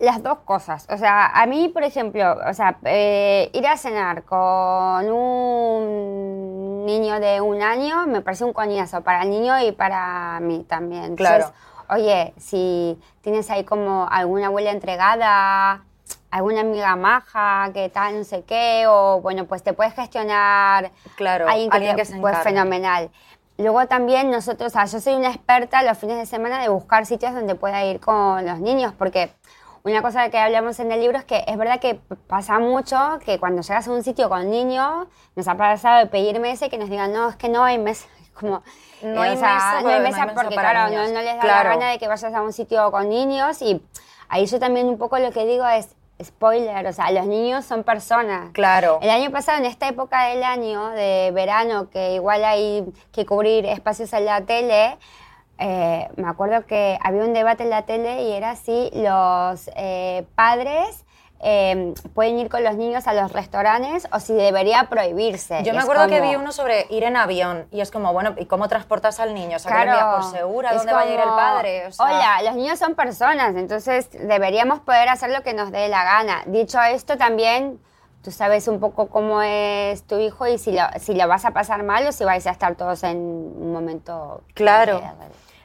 las 0.00 0.22
dos 0.22 0.38
cosas. 0.44 0.86
O 0.90 0.96
sea, 0.96 1.26
a 1.26 1.46
mí, 1.46 1.68
por 1.68 1.84
ejemplo, 1.84 2.38
o 2.48 2.54
sea, 2.54 2.78
eh, 2.84 3.50
ir 3.52 3.66
a 3.66 3.76
cenar 3.76 4.24
con 4.24 5.10
un 5.10 6.86
niño 6.86 7.20
de 7.20 7.40
un 7.40 7.62
año 7.62 8.06
me 8.06 8.22
parece 8.22 8.44
un 8.44 8.52
coñazo 8.52 9.02
para 9.02 9.22
el 9.22 9.30
niño 9.30 9.60
y 9.60 9.72
para 9.72 10.40
mí 10.40 10.64
también. 10.68 11.16
Claro. 11.16 11.52
oye, 11.88 12.32
si 12.38 12.98
tienes 13.20 13.50
ahí 13.50 13.64
como 13.64 14.08
alguna 14.10 14.46
abuela 14.46 14.70
entregada, 14.70 15.84
alguna 16.30 16.60
amiga 16.60 16.96
maja, 16.96 17.70
que 17.74 17.88
tal, 17.90 18.18
no 18.18 18.24
sé 18.24 18.42
qué, 18.44 18.84
o 18.88 19.20
bueno, 19.20 19.44
pues 19.46 19.62
te 19.62 19.72
puedes 19.72 19.94
gestionar 19.94 20.90
claro, 21.16 21.46
alguien 21.48 21.70
que, 21.96 22.02
es 22.02 22.14
pues 22.20 22.38
fenomenal. 22.38 23.10
Luego 23.60 23.86
también 23.86 24.30
nosotros, 24.30 24.68
o 24.68 24.70
sea, 24.70 24.86
yo 24.86 25.00
soy 25.00 25.14
una 25.14 25.28
experta 25.28 25.82
los 25.82 25.98
fines 25.98 26.16
de 26.16 26.24
semana 26.24 26.62
de 26.62 26.70
buscar 26.70 27.04
sitios 27.04 27.34
donde 27.34 27.54
pueda 27.54 27.84
ir 27.84 28.00
con 28.00 28.46
los 28.46 28.58
niños, 28.58 28.94
porque 28.96 29.32
una 29.82 30.00
cosa 30.00 30.30
que 30.30 30.38
hablamos 30.38 30.80
en 30.80 30.90
el 30.92 31.00
libro 31.00 31.18
es 31.18 31.24
que 31.24 31.44
es 31.46 31.58
verdad 31.58 31.78
que 31.78 32.00
pasa 32.26 32.58
mucho 32.58 33.18
que 33.22 33.38
cuando 33.38 33.60
llegas 33.60 33.86
a 33.86 33.92
un 33.92 34.02
sitio 34.02 34.30
con 34.30 34.50
niños, 34.50 35.06
nos 35.36 35.46
ha 35.46 35.56
pasado 35.58 35.98
de 35.98 36.06
pedir 36.06 36.40
mesa 36.40 36.70
que 36.70 36.78
nos 36.78 36.88
digan, 36.88 37.12
no, 37.12 37.28
es 37.28 37.36
que 37.36 37.50
no 37.50 37.62
hay 37.62 37.78
mesa. 37.78 38.08
Como, 38.40 38.62
no, 39.02 39.20
hay 39.20 39.32
mesa, 39.32 39.82
no 39.82 39.88
hay 39.90 40.00
mesa, 40.00 40.26
porque, 40.34 40.54
claro, 40.54 40.94
no, 40.94 41.02
les 41.02 41.12
da 41.12 41.44
la 41.44 41.62
gana 41.62 41.90
de 41.90 41.98
que 41.98 42.08
vayas 42.08 42.32
a 42.32 42.40
un 42.40 42.54
sitio 42.54 42.90
con 42.90 43.10
niños. 43.10 43.60
Y 43.60 43.82
ahí 44.30 44.46
yo 44.46 44.58
también 44.58 44.86
un 44.86 44.96
poco 44.96 45.18
lo 45.18 45.30
que 45.32 45.44
digo 45.44 45.66
es, 45.66 45.94
spoiler, 46.22 46.86
o 46.86 46.92
sea, 46.92 47.10
los 47.10 47.26
niños 47.26 47.64
son 47.64 47.84
personas. 47.84 48.50
Claro. 48.52 48.98
El 49.02 49.10
año 49.10 49.30
pasado, 49.30 49.58
en 49.58 49.64
esta 49.64 49.88
época 49.88 50.26
del 50.26 50.42
año, 50.42 50.90
de 50.90 51.30
verano, 51.32 51.90
que 51.90 52.14
igual 52.14 52.44
hay 52.44 52.84
que 53.12 53.26
cubrir 53.26 53.66
espacios 53.66 54.12
en 54.12 54.24
la 54.24 54.42
tele, 54.42 54.98
eh, 55.58 56.08
me 56.16 56.28
acuerdo 56.28 56.66
que 56.66 56.98
había 57.02 57.22
un 57.22 57.34
debate 57.34 57.64
en 57.64 57.70
la 57.70 57.82
tele 57.82 58.22
y 58.22 58.32
era 58.32 58.56
si 58.56 58.90
los 58.94 59.70
eh, 59.76 60.24
padres 60.34 61.04
eh, 61.42 61.94
pueden 62.14 62.38
ir 62.38 62.50
con 62.50 62.62
los 62.62 62.74
niños 62.76 63.06
a 63.06 63.14
los 63.14 63.32
restaurantes 63.32 64.06
o 64.12 64.20
si 64.20 64.34
debería 64.34 64.84
prohibirse. 64.90 65.62
Yo 65.64 65.72
me 65.72 65.80
acuerdo 65.80 66.06
que 66.06 66.18
como- 66.18 66.30
vi 66.30 66.36
uno 66.36 66.52
sobre 66.52 66.86
ir 66.90 67.02
en 67.04 67.16
avión 67.16 67.66
y 67.70 67.80
es 67.80 67.90
como, 67.90 68.12
bueno, 68.12 68.34
¿y 68.36 68.44
cómo 68.46 68.68
transportas 68.68 69.20
al 69.20 69.32
niño? 69.32 69.56
O 69.56 69.58
sea, 69.58 69.70
Claro, 69.82 70.16
por 70.20 70.30
segura, 70.30 70.74
¿dónde 70.74 70.92
va 70.92 71.00
a 71.00 71.06
ir 71.06 71.18
el 71.18 71.24
como, 71.24 71.36
padre? 71.36 71.86
O 71.86 71.92
sea, 71.92 72.04
Hola, 72.04 72.42
los 72.42 72.54
niños 72.56 72.78
son 72.78 72.94
personas, 72.94 73.56
entonces 73.56 74.10
deberíamos 74.12 74.80
poder 74.80 75.08
hacer 75.08 75.30
lo 75.30 75.42
que 75.42 75.54
nos 75.54 75.70
dé 75.72 75.88
la 75.88 76.04
gana. 76.04 76.42
Dicho 76.46 76.78
esto, 76.82 77.16
también 77.16 77.80
tú 78.22 78.30
sabes 78.30 78.68
un 78.68 78.78
poco 78.78 79.08
cómo 79.08 79.40
es 79.40 80.02
tu 80.06 80.18
hijo 80.18 80.46
y 80.46 80.58
si 80.58 80.72
lo, 80.72 80.82
si 80.98 81.14
lo 81.14 81.26
vas 81.26 81.46
a 81.46 81.52
pasar 81.52 81.82
mal 81.84 82.06
o 82.06 82.12
si 82.12 82.22
vais 82.24 82.46
a 82.46 82.50
estar 82.50 82.74
todos 82.74 83.02
en 83.02 83.16
un 83.16 83.72
momento. 83.72 84.42
Claro. 84.52 85.00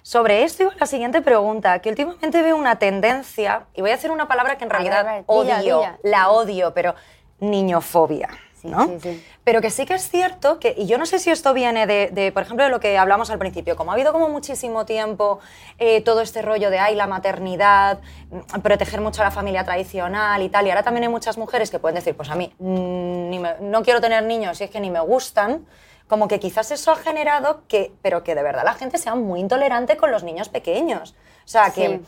Sobre 0.06 0.44
esto 0.44 0.62
iba 0.62 0.74
la 0.80 0.86
siguiente 0.86 1.24
pregunta, 1.24 1.80
que 1.80 1.90
últimamente 1.90 2.44
veo 2.44 2.56
una 2.58 2.78
tendencia, 2.78 3.66
y 3.74 3.82
voy 3.82 3.90
a 3.90 3.96
hacer 3.96 4.12
una 4.12 4.28
palabra 4.28 4.56
que 4.56 4.64
en 4.66 4.70
ver, 4.70 4.78
realidad 4.84 5.04
ver, 5.04 5.24
odio, 5.26 5.82
la 6.04 6.30
odio, 6.30 6.76
pero 6.76 6.94
niñofobia. 7.40 8.30
Sí, 8.54 8.68
¿no? 8.68 8.86
sí, 8.86 9.00
sí. 9.02 9.26
Pero 9.44 9.62
que 9.62 9.72
sí 9.72 9.88
que 9.88 9.96
es 9.96 10.08
cierto 10.08 10.60
que, 10.60 10.76
y 10.78 10.86
yo 10.86 11.00
no 11.00 11.08
sé 11.08 11.18
si 11.18 11.32
esto 11.32 11.56
viene 11.56 11.88
de, 11.88 12.10
de, 12.12 12.32
por 12.32 12.44
ejemplo, 12.44 12.64
de 12.66 12.70
lo 12.70 12.80
que 12.80 13.00
hablamos 13.00 13.32
al 13.32 13.40
principio, 13.40 13.76
como 13.76 13.90
ha 13.90 13.94
habido 13.96 14.14
como 14.14 14.30
muchísimo 14.30 14.86
tiempo 14.86 15.40
eh, 15.80 16.02
todo 16.02 16.22
este 16.22 16.44
rollo 16.44 16.70
de, 16.70 16.78
ay, 16.78 16.94
la 16.94 17.08
maternidad, 17.08 17.98
mm, 18.30 18.60
proteger 18.60 19.02
mucho 19.02 19.24
a 19.24 19.26
la 19.26 19.32
familia 19.32 19.64
tradicional 19.64 20.40
y 20.44 20.50
tal, 20.50 20.68
y 20.68 20.70
ahora 20.70 20.84
también 20.84 21.06
hay 21.06 21.10
muchas 21.10 21.40
mujeres 21.40 21.72
que 21.72 21.80
pueden 21.80 21.96
decir, 21.96 22.16
pues 22.16 22.30
a 22.30 22.36
mí 22.36 22.54
mm, 22.60 23.30
ni 23.32 23.40
me- 23.40 23.56
no 23.60 23.82
quiero 23.82 24.02
tener 24.02 24.22
niños 24.24 24.62
y 24.62 24.66
es 24.66 24.70
que 24.70 24.80
ni 24.80 24.92
me 24.92 25.00
gustan, 25.00 25.66
como 26.08 26.28
que 26.28 26.40
quizás 26.40 26.72
eso 26.72 26.92
ha 26.92 26.96
generado 26.96 27.64
que, 27.68 27.92
pero 28.02 28.24
que 28.24 28.36
de 28.36 28.44
verdad 28.44 28.64
la 28.64 28.74
gente 28.74 28.98
sea 28.98 29.16
muy 29.16 29.40
intolerante 29.40 29.98
con 29.98 30.12
los 30.12 30.24
niños 30.24 30.50
pequeños. 30.50 31.16
O 31.46 31.48
sea, 31.48 31.72
que 31.72 32.02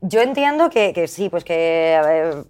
yo 0.00 0.20
entiendo 0.20 0.68
que, 0.70 0.92
que 0.92 1.08
sí, 1.08 1.28
pues 1.28 1.44
que... 1.44 2.44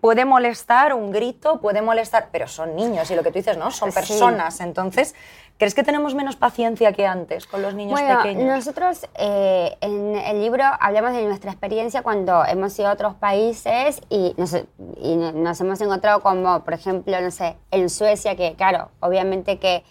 puede 0.00 0.24
molestar 0.24 0.94
un 0.94 1.10
grito, 1.10 1.60
puede 1.60 1.82
molestar, 1.82 2.28
pero 2.32 2.48
son 2.48 2.74
niños 2.74 3.10
y 3.10 3.14
lo 3.14 3.22
que 3.22 3.30
tú 3.30 3.38
dices, 3.38 3.56
¿no? 3.58 3.70
Son 3.70 3.90
Sí. 3.92 3.94
personas. 3.94 4.60
Entonces, 4.60 5.14
¿crees 5.58 5.74
que 5.74 5.82
tenemos 5.82 6.14
menos 6.14 6.36
paciencia 6.36 6.92
que 6.92 7.06
antes 7.06 7.46
con 7.46 7.62
los 7.62 7.74
niños 7.74 7.92
Bueno, 8.00 8.18
pequeños? 8.22 8.44
nosotros 8.56 9.06
eh, 9.18 9.76
en 9.80 10.16
el 10.16 10.40
libro 10.40 10.64
hablamos 10.80 11.12
de 11.12 11.24
nuestra 11.24 11.50
experiencia 11.52 12.02
cuando 12.02 12.44
hemos 12.44 12.78
ido 12.78 12.88
a 12.88 12.92
otros 12.92 13.14
países 13.14 14.00
y 14.10 14.34
nos, 14.36 14.54
y 15.00 15.16
no- 15.16 15.32
nos 15.32 15.60
hemos 15.60 15.80
encontrado 15.80 16.20
como, 16.20 16.64
por 16.64 16.74
ejemplo, 16.74 17.20
no 17.20 17.30
sé, 17.30 17.56
en 17.70 17.88
Suecia, 17.88 18.36
que 18.36 18.54
claro, 18.54 18.90
obviamente 19.00 19.58
que 19.58 19.84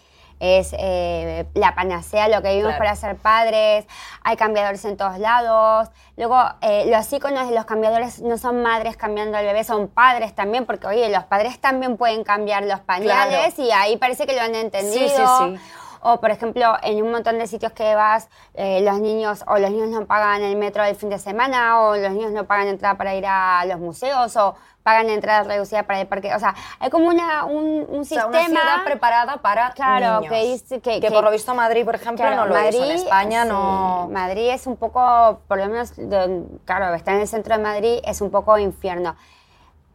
es 0.44 0.76
eh, 0.78 1.46
la 1.54 1.74
panacea 1.74 2.28
lo 2.28 2.42
que 2.42 2.50
vivimos 2.50 2.72
Claro. 2.76 2.78
para 2.80 2.96
ser 2.98 3.16
padres, 3.16 3.86
hay 4.24 4.36
cambiadores 4.36 4.84
en 4.84 4.98
todos 4.98 5.18
lados. 5.20 5.90
Luego, 6.18 6.38
eh, 6.62 6.86
los 6.88 7.12
iconos 7.14 7.48
de 7.50 7.56
los 7.56 7.66
cambiadores 7.66 8.22
no 8.22 8.38
son 8.38 8.62
madres 8.62 8.98
cambiando 8.98 9.38
al 9.38 9.46
bebé, 9.46 9.64
son 9.64 9.88
padres 9.88 10.36
también, 10.36 10.66
porque 10.66 10.86
oye, 10.88 11.10
los 11.10 11.24
padres 11.24 11.60
también 11.60 11.96
pueden 11.98 12.24
cambiar 12.24 12.64
los 12.66 12.82
pañales 12.82 13.58
y 13.58 13.72
ahí 13.72 13.98
parece 13.98 14.28
que 14.28 14.34
lo 14.36 14.42
han 14.42 14.54
entendido. 14.56 15.08
sí, 15.48 15.58
sí. 15.58 15.60
O, 16.06 16.20
por 16.20 16.32
ejemplo, 16.32 16.76
en 16.84 17.02
un 17.02 17.12
montón 17.12 17.38
de 17.40 17.48
sitios 17.48 17.72
que 17.72 17.96
vas, 17.96 18.28
eh, 18.54 18.82
los 18.82 19.00
niños 19.00 19.44
o 19.48 19.58
los 19.58 19.72
niños 19.72 19.90
no 19.90 20.06
pagan 20.06 20.42
el 20.44 20.56
metro 20.58 20.84
del 20.84 20.96
fin 20.96 21.10
de 21.10 21.18
semana, 21.18 21.80
o 21.82 21.96
los 21.96 22.12
niños 22.12 22.32
no 22.32 22.44
pagan 22.46 22.68
entrada 22.68 22.96
para 22.98 23.16
ir 23.16 23.26
a 23.26 23.64
los 23.66 23.80
museos, 23.80 24.36
o 24.36 24.56
pagan 24.84 25.10
entrada 25.10 25.44
reducida 25.44 25.84
para 25.84 26.02
el 26.02 26.08
parque. 26.08 26.36
O 26.36 26.40
sea, 26.40 26.54
hay 26.80 26.90
como 26.90 27.08
una, 27.08 27.46
un, 27.46 27.86
un 27.88 28.02
O 28.02 28.04
sea, 28.04 28.24
sistema. 28.24 28.28
una 28.30 28.46
ciudad 28.62 28.84
preparada 28.84 29.38
para 29.38 29.72
Claro, 29.72 30.20
niños. 30.20 30.34
que 30.34 30.44
dice 30.44 30.82
que- 30.82 31.00
que- 31.00 31.10
por 31.10 31.24
lo 31.24 31.32
visto 31.32 31.56
Madrid, 31.56 31.86
por 31.86 31.96
ejemplo, 31.96 32.26
Claro, 32.26 32.42
no 32.44 32.48
lo 32.48 32.58
es. 32.58 32.76
En 32.76 32.92
España 32.92 33.44
sí, 33.44 33.50
no... 33.50 34.10
Madrid 34.12 34.50
es 34.50 34.68
un 34.68 34.76
poco, 34.76 35.40
por 35.48 35.58
lo 35.58 35.68
menos, 35.68 35.96
de- 35.96 36.44
claro, 36.66 36.94
está 36.96 37.14
en 37.14 37.22
el 37.22 37.28
centro 37.30 37.56
de 37.56 37.64
Madrid, 37.64 38.00
es 38.04 38.20
un 38.20 38.30
poco 38.30 38.58
infierno. 38.58 39.16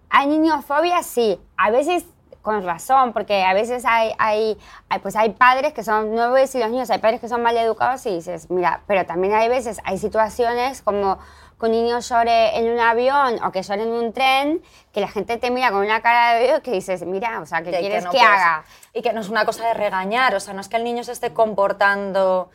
¿Hay 0.09 0.27
niñofobia? 0.27 1.03
Sí. 1.03 1.39
A 1.59 1.71
veces 1.71 2.07
con 2.49 2.65
razón, 2.65 3.13
porque 3.13 3.45
a 3.45 3.53
veces 3.53 3.85
hay, 3.87 4.13
hay, 4.19 4.57
hay, 4.89 4.99
pues 5.01 5.15
hay 5.17 5.31
padres 5.31 5.75
que 5.75 5.85
son, 5.85 6.19
a 6.19 6.31
decir 6.31 6.63
los 6.63 6.71
niños, 6.71 6.89
hay 6.91 6.99
padres 6.99 7.21
que 7.21 7.29
son 7.29 7.43
mal 7.43 7.55
educados 7.59 8.07
y 8.07 8.15
dices, 8.15 8.51
mira, 8.51 8.81
pero 8.87 9.05
también 9.05 9.35
hay 9.35 9.49
veces, 9.49 9.81
hay 9.85 9.99
situaciones 9.99 10.81
como 10.81 11.19
que 11.61 11.67
un 11.67 11.73
niño 11.73 11.99
llore 12.01 12.57
en 12.57 12.71
un 12.73 12.79
avión 12.81 13.39
o 13.45 13.51
que 13.53 13.63
llore 13.63 13.83
en 13.83 13.91
un 13.91 14.13
tren, 14.15 14.63
que 14.93 15.01
la 15.01 15.09
gente 15.09 15.37
te 15.37 15.51
mira 15.51 15.71
con 15.71 15.81
una 15.85 16.01
cara 16.01 16.35
de 16.39 16.47
odio 16.53 16.63
que 16.63 16.71
dices, 16.71 17.03
mira, 17.05 17.41
o 17.41 17.47
sea, 17.47 17.59
¿qué 17.59 17.67
que- 17.71 17.77
que 17.77 17.81
quieres 17.81 18.05
no 18.05 18.11
que 18.13 18.19
puedes- 18.19 18.33
haga? 18.33 18.65
Y 18.95 19.03
que 19.03 19.13
no 19.13 19.21
es 19.21 19.29
una 19.29 19.45
cosa 19.45 19.67
de 19.67 19.75
regañar, 19.75 20.35
o 20.35 20.41
sea, 20.41 20.55
no 20.55 20.61
es 20.63 20.69
que 20.69 20.77
el 20.79 20.85
niño 20.85 21.05
se 21.05 21.13
esté 21.13 21.33
comportando 21.35 22.51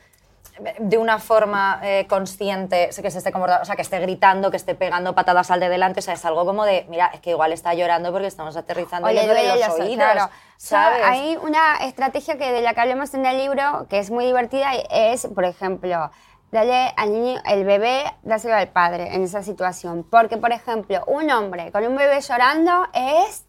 de 0.79 0.97
una 0.97 1.19
forma 1.19 1.79
eh, 1.83 2.05
consciente, 2.07 2.89
que 2.89 3.11
se 3.11 3.17
esté 3.17 3.31
comportando, 3.31 3.63
o 3.63 3.65
sea, 3.65 3.75
que 3.75 3.81
esté 3.81 3.99
gritando, 3.99 4.51
que 4.51 4.57
esté 4.57 4.75
pegando 4.75 5.15
patadas 5.15 5.49
al 5.49 5.59
de 5.59 5.69
delante, 5.69 5.99
o 5.99 6.03
sea, 6.03 6.13
es 6.13 6.23
algo 6.25 6.45
como 6.45 6.63
de, 6.63 6.85
mira, 6.89 7.07
es 7.13 7.21
que 7.21 7.31
igual 7.31 7.51
está 7.51 7.73
llorando 7.73 8.11
porque 8.11 8.27
estamos 8.27 8.55
aterrizando 8.55 9.07
duele 9.07 9.47
los 9.57 9.69
oídos, 9.69 9.95
claro. 9.95 10.29
¿sabes? 10.57 10.99
O 10.99 11.01
sea, 11.01 11.11
hay 11.11 11.37
una 11.41 11.77
estrategia 11.81 12.37
que 12.37 12.51
de 12.51 12.61
la 12.61 12.73
que 12.73 12.81
hablamos 12.81 13.13
en 13.13 13.25
el 13.25 13.37
libro 13.37 13.87
que 13.89 13.99
es 13.99 14.11
muy 14.11 14.25
divertida 14.25 14.73
es, 14.91 15.27
por 15.27 15.45
ejemplo, 15.45 16.11
darle 16.51 16.93
al 16.95 17.11
niño, 17.11 17.41
el 17.45 17.65
bebé, 17.65 18.03
dárselo 18.21 18.55
al 18.55 18.69
padre 18.69 19.15
en 19.15 19.23
esa 19.23 19.41
situación. 19.41 20.05
Porque, 20.09 20.37
por 20.37 20.51
ejemplo, 20.51 21.03
un 21.07 21.29
hombre 21.31 21.71
con 21.71 21.83
un 21.85 21.95
bebé 21.95 22.21
llorando 22.21 22.87
es... 22.93 23.42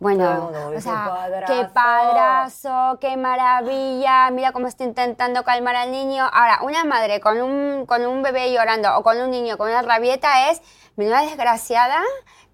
Bueno, 0.00 0.42
mundo, 0.42 0.68
"Uy, 0.70 0.76
o 0.76 0.80
sea, 0.80 1.04
padrazo". 1.08 1.52
qué 1.52 1.64
padrazo, 1.74 2.98
qué 3.00 3.16
maravilla, 3.16 4.30
mira 4.30 4.52
cómo 4.52 4.66
está 4.68 4.84
intentando 4.84 5.42
calmar 5.44 5.76
al 5.76 5.90
niño. 5.90 6.24
Ahora, 6.32 6.60
una 6.62 6.84
madre 6.84 7.20
con 7.20 7.40
un, 7.40 7.84
con 7.86 8.06
un 8.06 8.22
bebé 8.22 8.52
llorando 8.52 8.96
o 8.96 9.02
con 9.02 9.18
un 9.20 9.30
niño 9.30 9.56
con 9.58 9.68
una 9.68 9.82
rabieta 9.82 10.50
es 10.50 10.62
menuda 10.96 11.22
desgraciada 11.22 12.00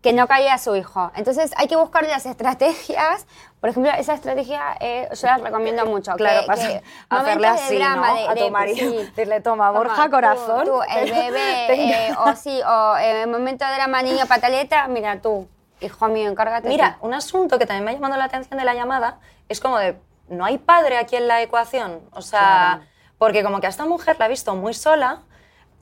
que 0.00 0.12
no 0.12 0.26
caía 0.26 0.54
a 0.54 0.58
su 0.58 0.76
hijo. 0.76 1.10
Entonces 1.16 1.52
hay 1.56 1.66
que 1.66 1.76
buscar 1.76 2.04
las 2.04 2.26
estrategias. 2.26 3.26
Por 3.60 3.70
ejemplo, 3.70 3.90
esa 3.96 4.12
estrategia 4.14 4.76
eh, 4.80 5.08
yo 5.12 5.26
la 5.26 5.38
recomiendo 5.38 5.86
mucho. 5.86 6.12
Claro, 6.16 6.42
que, 6.42 6.46
pasa- 6.46 6.68
que 6.68 6.82
hacerle 7.10 7.46
así, 7.48 7.76
drama, 7.76 8.08
¿no? 8.08 8.14
de- 8.14 8.28
A 8.28 8.34
tu 8.34 8.44
de- 8.44 8.50
marido, 8.50 8.90
sí. 8.90 8.96
decirle, 9.16 9.40
"Toma, 9.40 9.70
Borja, 9.70 10.04
tú- 10.04 10.10
corazón". 10.10 10.64
tú, 10.66 10.80
el 10.82 11.10
bebé, 11.10 12.08
eh, 12.08 12.14
o 12.18 12.34
sí, 12.36 12.60
o 12.66 12.96
eh, 12.98 13.22
en 13.22 13.30
momento 13.30 13.64
de 13.66 13.74
drama, 13.74 14.02
niño 14.02 14.26
pataleta, 14.26 14.86
mira 14.88 15.20
tú, 15.22 15.48
hijo 15.84 16.08
mío, 16.08 16.28
encárgate. 16.30 16.68
Mira, 16.68 16.98
tú. 17.00 17.06
un 17.06 17.14
asunto 17.14 17.58
que 17.58 17.66
también 17.66 17.84
me 17.84 17.90
ha 17.90 17.94
llamado 17.94 18.16
la 18.16 18.24
atención 18.24 18.58
de 18.58 18.64
la 18.64 18.74
llamada 18.74 19.18
es 19.48 19.60
como 19.60 19.78
de, 19.78 19.96
no 20.28 20.44
hay 20.44 20.58
padre 20.58 20.96
aquí 20.96 21.16
en 21.16 21.28
la 21.28 21.42
ecuación. 21.42 22.00
O 22.12 22.22
sea, 22.22 22.40
Claro. 22.78 22.90
porque 23.18 23.42
como 23.44 23.60
que 23.60 23.66
a 23.66 23.70
esta 23.70 23.84
mujer 23.86 24.16
la 24.18 24.24
ha 24.24 24.28
visto 24.28 24.54
muy 24.56 24.74
sola, 24.74 25.22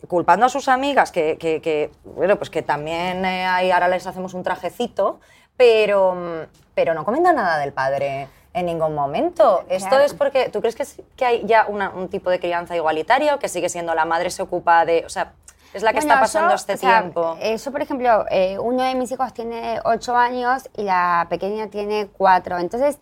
culpando 0.09 0.47
a 0.47 0.49
sus 0.49 0.69
amigas, 0.69 1.13
que, 1.13 1.39
que- 1.39 1.61
que, 1.61 1.91
bueno, 2.05 2.37
pues 2.37 2.51
que 2.51 2.63
también 2.63 3.25
eh, 3.25 3.47
ahí 3.47 3.71
ahora 3.71 3.87
les 3.89 4.07
hacemos 4.07 4.35
un 4.35 4.43
trajecito, 4.43 5.21
pero, 5.57 6.47
pero 6.75 6.95
no 6.95 7.05
comenta 7.05 7.33
nada 7.33 7.59
del 7.59 7.73
padre 7.73 8.29
en 8.55 8.67
ningún 8.67 8.95
momento. 8.95 9.65
Esto 9.69 9.89
Claro. 9.91 10.05
es 10.05 10.13
porque, 10.15 10.49
¿tú 10.51 10.61
crees 10.61 10.75
que, 10.77 10.85
que 11.17 11.25
hay 11.25 11.43
ya 11.47 11.67
una- 11.69 11.91
un 11.91 12.09
tipo 12.09 12.31
de 12.31 12.41
crianza 12.41 12.75
igualitaria 12.77 13.35
o 13.35 13.39
que 13.39 13.49
sigue 13.49 13.69
siendo 13.69 13.95
la 13.95 14.05
madre 14.05 14.31
se 14.31 14.43
ocupa 14.43 14.85
de, 14.85 15.05
o 15.07 15.09
sea, 15.09 15.33
es 15.73 15.83
la 15.83 15.93
que 15.93 15.99
está 16.01 16.15
Bueno, 16.15 16.21
pasando 16.21 16.51
yo, 16.51 16.55
este 16.57 16.75
o 16.75 16.77
sea, 16.77 17.01
tiempo? 17.01 17.37
eh, 17.41 17.57
yo, 17.57 17.73
por 17.73 17.83
ejemplo, 17.83 18.25
eh, 18.31 18.59
uno 18.59 18.83
de 18.83 18.95
mis 18.95 19.11
hijos 19.13 19.33
tiene 19.33 19.81
ocho 19.85 20.17
años 20.17 20.69
y 20.77 20.83
la 20.83 21.27
pequeña 21.31 21.69
tiene 21.69 22.09
cuatro. 22.09 22.59
Entonces, 22.59 22.99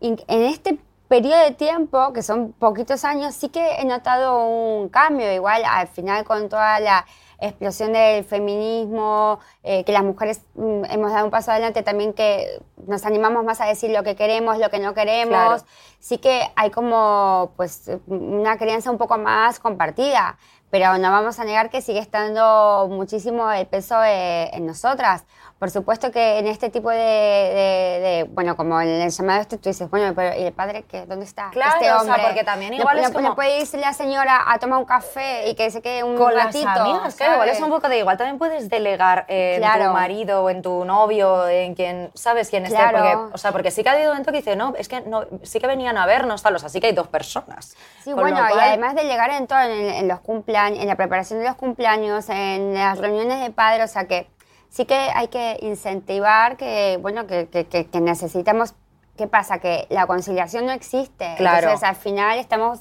in- 0.00 0.22
en 0.28 0.42
este 0.42 0.78
periodo 1.08 1.40
de 1.44 1.50
tiempo, 1.52 2.12
que 2.12 2.22
son 2.22 2.52
poquitos 2.52 3.04
años, 3.04 3.34
sí 3.34 3.48
que 3.50 3.76
he 3.76 3.84
notado 3.84 4.46
un 4.46 4.88
cambio. 4.88 5.30
Igual, 5.32 5.62
al 5.66 5.88
final, 5.88 6.24
con 6.24 6.48
toda 6.48 6.80
la 6.80 7.04
explosión 7.38 7.92
del 7.92 8.24
feminismo, 8.24 9.40
eh, 9.64 9.84
que 9.84 9.92
las 9.92 10.04
mujeres 10.04 10.42
mm, 10.54 10.84
hemos 10.90 11.12
dado 11.12 11.24
un 11.24 11.30
paso 11.30 11.50
adelante 11.50 11.82
también 11.82 12.12
que 12.14 12.62
nos 12.86 13.04
animamos 13.04 13.44
más 13.44 13.60
a 13.60 13.66
decir 13.66 13.90
lo 13.90 14.04
que 14.04 14.14
queremos, 14.14 14.58
lo 14.58 14.70
que 14.70 14.78
no 14.78 14.94
queremos. 14.94 15.28
Claro. 15.36 15.64
Sí 15.98 16.18
que 16.18 16.40
hay 16.56 16.70
como 16.70 17.52
pues 17.56 17.90
una 18.06 18.56
crianza 18.58 18.90
un 18.90 18.98
poco 18.98 19.18
más 19.18 19.58
compartida, 19.60 20.38
pero 20.72 20.96
no 20.96 21.10
vamos 21.10 21.38
a 21.38 21.44
negar 21.44 21.68
que 21.68 21.82
sigue 21.82 21.98
estando 21.98 22.88
muchísimo 22.90 23.52
el 23.52 23.66
peso 23.66 24.02
eh, 24.02 24.48
en 24.54 24.64
nosotras. 24.64 25.22
Por 25.62 25.70
supuesto 25.70 26.10
que 26.10 26.40
en 26.40 26.48
este 26.48 26.70
tipo 26.70 26.90
de, 26.90 26.96
de- 26.96 28.00
de- 28.00 28.26
bueno, 28.32 28.56
como 28.56 28.80
en 28.80 28.88
el 28.88 29.10
llamado 29.12 29.42
este, 29.42 29.58
tú 29.58 29.68
dices, 29.68 29.88
bueno, 29.88 30.12
pero 30.12 30.36
¿y 30.36 30.42
el 30.42 30.52
padre 30.52 30.82
qué? 30.82 31.06
¿Dónde 31.06 31.24
está? 31.24 31.50
Claro, 31.52 31.74
este 31.76 31.92
o 31.92 32.00
sea, 32.00 32.14
hombre? 32.14 32.22
porque 32.26 32.42
también 32.42 32.74
igual 32.74 32.96
no, 32.96 33.02
es 33.02 33.10
como- 33.10 33.28
no 33.28 33.34
puede 33.36 33.60
irse 33.60 33.78
la 33.78 33.92
señora 33.92 34.42
a 34.44 34.58
tomar 34.58 34.80
un 34.80 34.84
café 34.86 35.48
y 35.48 35.54
que 35.54 35.70
se 35.70 35.80
quede 35.80 36.02
un 36.02 36.16
con 36.16 36.34
ratito. 36.34 36.64
las 36.66 36.78
amigas, 36.80 37.14
claro, 37.14 37.34
igual 37.34 37.48
es 37.48 37.60
un 37.60 37.68
poco 37.70 37.88
de 37.88 37.98
igual 38.00 38.16
también 38.16 38.38
puedes 38.38 38.68
delegar 38.68 39.24
en 39.28 39.60
Claro. 39.60 39.84
tu 39.84 39.90
marido 39.92 40.42
o 40.42 40.50
en 40.50 40.62
tu 40.62 40.84
novio, 40.84 41.46
en 41.46 41.76
quien 41.76 42.10
sabes 42.14 42.50
quién 42.50 42.66
esté, 42.66 42.78
Claro. 42.78 42.98
porque, 42.98 43.34
o 43.34 43.38
sea, 43.38 43.52
porque 43.52 43.70
sí 43.70 43.84
que 43.84 43.88
ha 43.88 43.92
habido 43.92 44.08
un 44.10 44.14
momento 44.14 44.32
que 44.32 44.38
dice, 44.38 44.56
no, 44.56 44.74
es 44.76 44.88
que 44.88 45.02
no, 45.02 45.26
sí 45.44 45.60
que 45.60 45.68
venían 45.68 45.96
a 45.96 46.06
vernos, 46.06 46.42
tal, 46.42 46.56
o 46.56 46.58
sea, 46.58 46.70
sí 46.70 46.80
que 46.80 46.88
hay 46.88 46.92
dos 46.92 47.06
personas. 47.06 47.76
Sí, 48.02 48.10
Con 48.10 48.14
bueno, 48.22 48.40
lo 48.40 48.48
y 48.48 48.52
cual- 48.52 48.64
además 48.68 48.96
de 48.96 49.04
llegar 49.04 49.30
en 49.30 49.46
todo, 49.46 49.60
en, 49.60 49.70
en 49.90 50.08
los 50.08 50.18
cumpleaños, 50.18 50.80
en 50.80 50.88
la 50.88 50.96
preparación 50.96 51.38
de 51.38 51.46
los 51.46 51.54
cumpleaños, 51.54 52.28
en 52.30 52.74
las 52.74 52.98
reuniones 52.98 53.40
de 53.40 53.50
padres, 53.52 53.88
o 53.88 53.92
sea 53.92 54.08
que 54.08 54.26
sí 54.72 54.86
que 54.86 54.94
hay 54.96 55.28
que 55.28 55.58
incentivar 55.60 56.56
que, 56.56 56.98
bueno, 57.02 57.26
que, 57.26 57.48
que- 57.48 57.66
que- 57.66 57.86
que 57.88 58.00
necesitamos, 58.00 58.72
¿qué 59.18 59.26
pasa? 59.26 59.58
Que 59.58 59.86
la 59.90 60.06
conciliación 60.06 60.64
no 60.64 60.72
existe. 60.72 61.34
Claro. 61.36 61.58
Entonces 61.68 61.86
al 61.86 61.96
final 61.96 62.38
estamos 62.38 62.80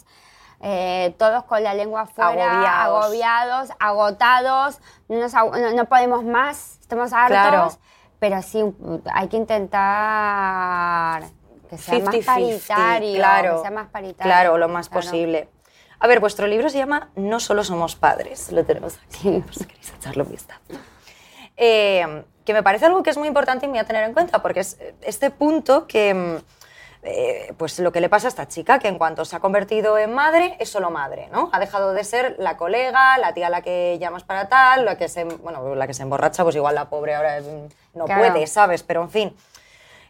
eh, 0.61 1.13
todos 1.17 1.43
con 1.43 1.61
la 1.63 1.73
lengua 1.73 2.01
afuera, 2.01 2.29
Agobiados. 2.61 3.05
agobiados, 3.05 3.69
agotados, 3.79 4.79
no, 5.09 5.17
nos 5.19 5.33
no- 5.33 5.73
no 5.75 5.85
podemos 5.85 6.23
más, 6.23 6.77
estamos 6.81 7.11
hartos. 7.13 7.29
Claro. 7.37 7.71
pero 8.19 8.41
sí, 8.43 8.63
hay 9.13 9.27
que 9.27 9.37
intentar 9.37 11.23
que 11.69 11.77
sea 11.77 11.99
más 11.99 12.13
50-50, 12.13 12.25
paritario, 12.25 13.15
claro. 13.15 13.55
que 13.55 13.61
sea 13.61 13.71
más 13.71 13.87
paritario. 13.89 14.23
Claro, 14.31 14.57
lo 14.57 14.67
más 14.69 14.87
Claro. 14.89 15.01
posible. 15.05 15.49
A 15.99 16.07
ver, 16.07 16.19
vuestro 16.19 16.47
libro 16.47 16.69
se 16.69 16.77
llama 16.77 17.09
No 17.15 17.39
solo 17.39 17.63
somos 17.63 17.95
padres. 17.95 18.51
Lo 18.51 18.63
tenemos 18.65 18.97
aquí, 19.07 19.39
por 19.39 19.53
si 19.55 19.65
queréis 19.65 19.93
echarle 19.93 20.23
un 20.23 20.29
vistazo. 20.31 20.61
Eh, 21.63 22.23
que 22.43 22.53
me 22.53 22.63
parece 22.63 22.87
algo 22.87 23.03
que 23.03 23.11
es 23.11 23.17
muy 23.17 23.27
importante 23.27 23.65
y 23.65 23.69
me 23.69 23.73
voy 23.73 23.79
a 23.81 23.85
tener 23.85 24.03
en 24.03 24.13
cuenta, 24.13 24.41
porque 24.41 24.61
es 24.61 24.79
este 25.03 25.29
punto 25.29 25.85
que, 25.87 26.11
mm, 26.13 26.35
eh, 27.03 27.53
pues 27.57 27.77
lo 27.79 27.91
que 27.91 28.01
le 28.01 28.09
pasa 28.09 28.27
a 28.27 28.29
esta 28.29 28.47
chica, 28.47 28.79
que 28.79 28.87
en 28.87 28.97
cuanto 28.97 29.25
se 29.25 29.35
ha 29.35 29.39
convertido 29.39 29.97
en 29.99 30.11
madre, 30.13 30.55
es 30.59 30.69
solo 30.69 30.89
madre, 30.89 31.29
¿no? 31.31 31.49
Ha 31.53 31.59
dejado 31.59 31.93
de 31.93 32.03
ser 32.03 32.35
la 32.39 32.57
colega, 32.57 33.17
la 33.19 33.33
tía 33.35 33.47
a 33.47 33.49
la 33.51 33.61
que 33.61 33.97
llamas 33.99 34.23
para 34.23 34.49
tal, 34.49 34.85
la 34.85 34.97
que 34.97 35.07
se, 35.07 35.23
bueno, 35.23 35.75
la 35.75 35.85
que 35.85 35.93
se 35.93 36.01
emborracha, 36.01 36.43
pues 36.43 36.55
igual 36.55 36.73
la 36.73 36.89
pobre 36.89 37.13
ahora 37.13 37.39
mm, 37.41 37.97
no 37.97 38.05
Claro. 38.05 38.21
puede, 38.33 38.47
¿sabes? 38.47 38.81
Pero 38.81 39.03
en 39.03 39.09
fin. 39.11 39.35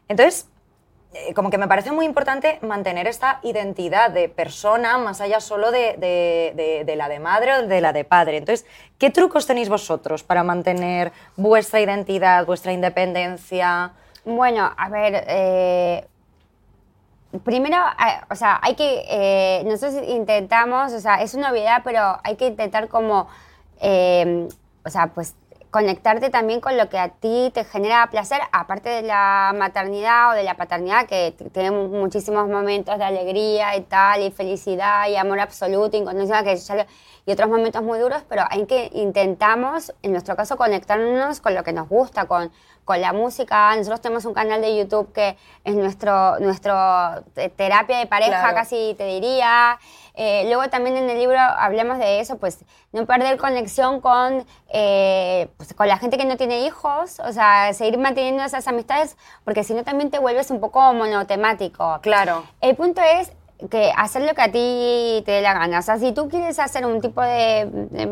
Entonces, 0.08 0.48
como 1.36 1.50
que 1.50 1.58
me 1.58 1.68
parece 1.68 1.92
muy 1.92 2.06
importante 2.06 2.58
mantener 2.62 3.06
esta 3.08 3.40
identidad 3.44 4.12
de 4.12 4.30
persona 4.30 4.98
más 4.98 5.20
allá 5.22 5.42
solo 5.42 5.72
de, 5.72 5.96
de- 5.98 6.54
de- 6.56 6.84
de 6.86 6.96
la 6.96 7.10
de 7.10 7.20
madre 7.20 7.54
o 7.54 7.68
de 7.68 7.82
la 7.82 7.92
de 7.92 8.04
padre. 8.06 8.38
Entonces, 8.38 8.66
¿qué 8.98 9.10
trucos 9.10 9.46
tenéis 9.46 9.68
vosotros 9.70 10.24
para 10.24 10.44
mantener 10.44 11.12
vuestra 11.36 11.82
identidad, 11.82 12.46
vuestra 12.46 12.72
independencia? 12.72 13.92
Bueno, 14.24 14.72
a 14.78 14.90
ver, 14.90 15.24
eh, 15.28 16.08
primero, 17.44 17.76
eh, 17.78 18.22
o 18.30 18.36
sea, 18.36 18.60
hay 18.62 18.76
que, 18.76 19.04
eh, 19.10 19.64
nosotros 19.66 20.04
intentamos, 20.08 20.94
o 20.94 21.00
sea, 21.00 21.22
es 21.22 21.34
una 21.34 21.50
novedad, 21.50 21.82
pero 21.84 22.20
hay 22.24 22.36
que 22.36 22.48
intentar 22.48 22.88
como, 22.88 23.28
eh, 23.82 24.48
o 24.86 24.90
sea, 24.90 25.08
pues 25.08 25.36
conectarte 25.72 26.30
también 26.30 26.60
con 26.60 26.78
lo 26.78 26.90
que 26.90 27.00
a 27.00 27.10
ti 27.10 27.50
te 27.54 27.64
genera 27.64 28.08
placer, 28.12 28.40
aparte 28.52 28.90
de 28.90 29.02
la 29.04 29.54
maternidad 29.58 30.32
o 30.32 30.34
de 30.34 30.44
la 30.44 30.56
paternidad, 30.56 31.06
que 31.08 31.34
tenemos 31.54 31.90
muchísimos 31.90 32.48
momentos 32.50 32.98
de 32.98 33.04
alegría 33.06 33.76
y 33.78 33.82
tal, 33.82 34.22
y 34.22 34.32
felicidad 34.32 35.08
y 35.08 35.16
amor 35.16 35.40
absoluto, 35.40 35.96
incondicional, 35.96 36.44
que 36.44 36.58
ya 36.58 36.76
lo- 36.76 36.86
y 37.26 37.32
otros 37.32 37.50
momentos 37.50 37.82
muy 37.84 38.00
duros, 38.00 38.24
pero 38.28 38.44
hay 38.50 38.66
que 38.66 38.90
intentamos, 38.94 39.94
en 40.02 40.12
nuestro 40.12 40.36
caso, 40.36 40.58
conectarnos 40.58 41.40
con 41.40 41.54
lo 41.56 41.64
que 41.64 41.72
nos 41.72 41.88
gusta, 41.88 42.26
con, 42.26 42.52
con 42.84 43.00
la 43.00 43.14
música. 43.14 43.74
Nosotros 43.76 44.02
tenemos 44.02 44.26
un 44.26 44.34
canal 44.34 44.60
de 44.60 44.76
YouTube 44.76 45.14
que 45.14 45.38
es 45.64 45.76
nuestro, 45.76 46.40
nuestro 46.40 46.74
te- 47.36 47.50
terapia 47.50 48.00
de 48.00 48.08
pareja, 48.08 48.40
Claro. 48.40 48.56
casi 48.56 48.96
te 48.98 49.06
diría. 49.06 49.78
Eh, 50.16 50.44
luego 50.46 50.70
también 50.70 50.98
en 50.98 51.10
el 51.10 51.18
libro 51.18 51.38
hablamos 51.40 51.98
de 51.98 52.20
eso, 52.20 52.38
pues 52.38 52.60
no 52.92 53.06
perder 53.06 53.38
conexión 53.38 54.02
con, 54.02 54.46
eh, 54.70 55.48
pues, 55.58 55.74
con 55.74 55.88
la 55.88 55.98
gente 55.98 56.18
que 56.18 56.26
no 56.26 56.38
tiene 56.38 56.66
hijos, 56.66 57.20
o 57.20 57.32
sea, 57.32 57.74
seguir 57.74 57.98
manteniendo 57.98 58.44
esas 58.44 58.68
amistades, 58.68 59.18
porque 59.44 59.64
si 59.64 59.74
no 59.74 59.84
también 59.84 60.12
te 60.12 60.20
vuelves 60.20 60.52
un 60.52 60.60
poco 60.60 60.94
monotemático. 60.94 62.00
Claro. 62.02 62.44
El 62.60 62.76
punto 62.76 63.02
es 63.02 63.32
que 63.70 63.92
hacer 63.96 64.24
lo 64.24 64.34
que 64.34 64.42
a 64.42 64.52
ti 64.52 65.24
te 65.26 65.32
dé 65.32 65.42
la 65.42 65.54
gana. 65.54 65.80
O 65.80 65.82
sea, 65.82 65.98
si 65.98 66.12
tú 66.12 66.28
quieres 66.28 66.60
hacer 66.60 66.86
un 66.86 67.02
tipo 67.02 67.22
de, 67.22 67.70
de 67.72 68.06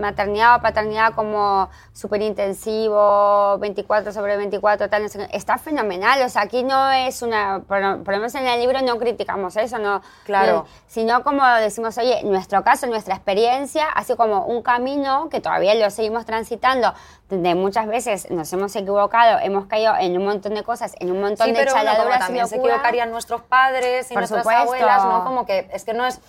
maternidad 0.00 0.56
o 0.56 0.62
paternidad 0.62 1.14
como 1.14 1.68
súper 1.92 2.22
intensivo, 2.22 3.58
24 3.58 4.12
sobre 4.12 4.36
24, 4.36 4.88
tal, 4.88 5.02
no 5.02 5.08
sé 5.08 5.28
está 5.32 5.58
fenomenal. 5.58 6.22
O 6.22 6.28
sea, 6.28 6.42
aquí 6.42 6.62
no 6.62 6.90
es 6.92 7.22
una, 7.22 7.62
por, 7.66 8.02
por 8.04 8.14
lo 8.14 8.20
menos 8.20 8.34
en 8.34 8.46
el 8.46 8.60
libro 8.60 8.80
no 8.82 8.98
criticamos 8.98 9.56
eso, 9.56 9.78
no. 9.78 10.02
Claro. 10.24 10.52
no, 10.52 10.66
sino 10.86 11.22
como 11.24 11.44
decimos, 11.56 11.98
oye, 11.98 12.22
nuestro 12.24 12.62
caso, 12.62 12.86
nuestra 12.86 13.14
experiencia, 13.14 13.86
sido 14.04 14.16
como 14.16 14.44
un 14.46 14.62
camino 14.62 15.28
que 15.30 15.40
todavía 15.40 15.74
lo 15.74 15.90
seguimos 15.90 16.24
transitando, 16.24 16.94
donde 17.34 17.54
muchas 17.54 17.86
veces 17.86 18.30
nos 18.30 18.52
hemos 18.52 18.74
equivocado, 18.76 19.38
hemos 19.42 19.66
caído 19.66 19.94
en 19.98 20.16
un 20.16 20.24
montón 20.24 20.54
de 20.54 20.62
cosas, 20.62 20.94
en 21.00 21.10
un 21.12 21.20
montón 21.20 21.46
Sí, 21.46 21.52
de 21.52 21.58
pero 21.58 21.72
chaladuras 21.72 22.18
también 22.20 22.46
se 22.48 22.56
equivocarían 22.56 23.10
nuestros 23.10 23.42
padres 23.42 24.10
y 24.10 24.14
Por 24.14 24.22
nuestras 24.22 24.42
supuesto. 24.42 24.62
abuelas, 24.62 25.04
¿no? 25.04 25.24
Como 25.24 25.46
que 25.46 25.68
es 25.72 25.84
que 25.84 25.94
no 25.94 26.06
es... 26.06 26.20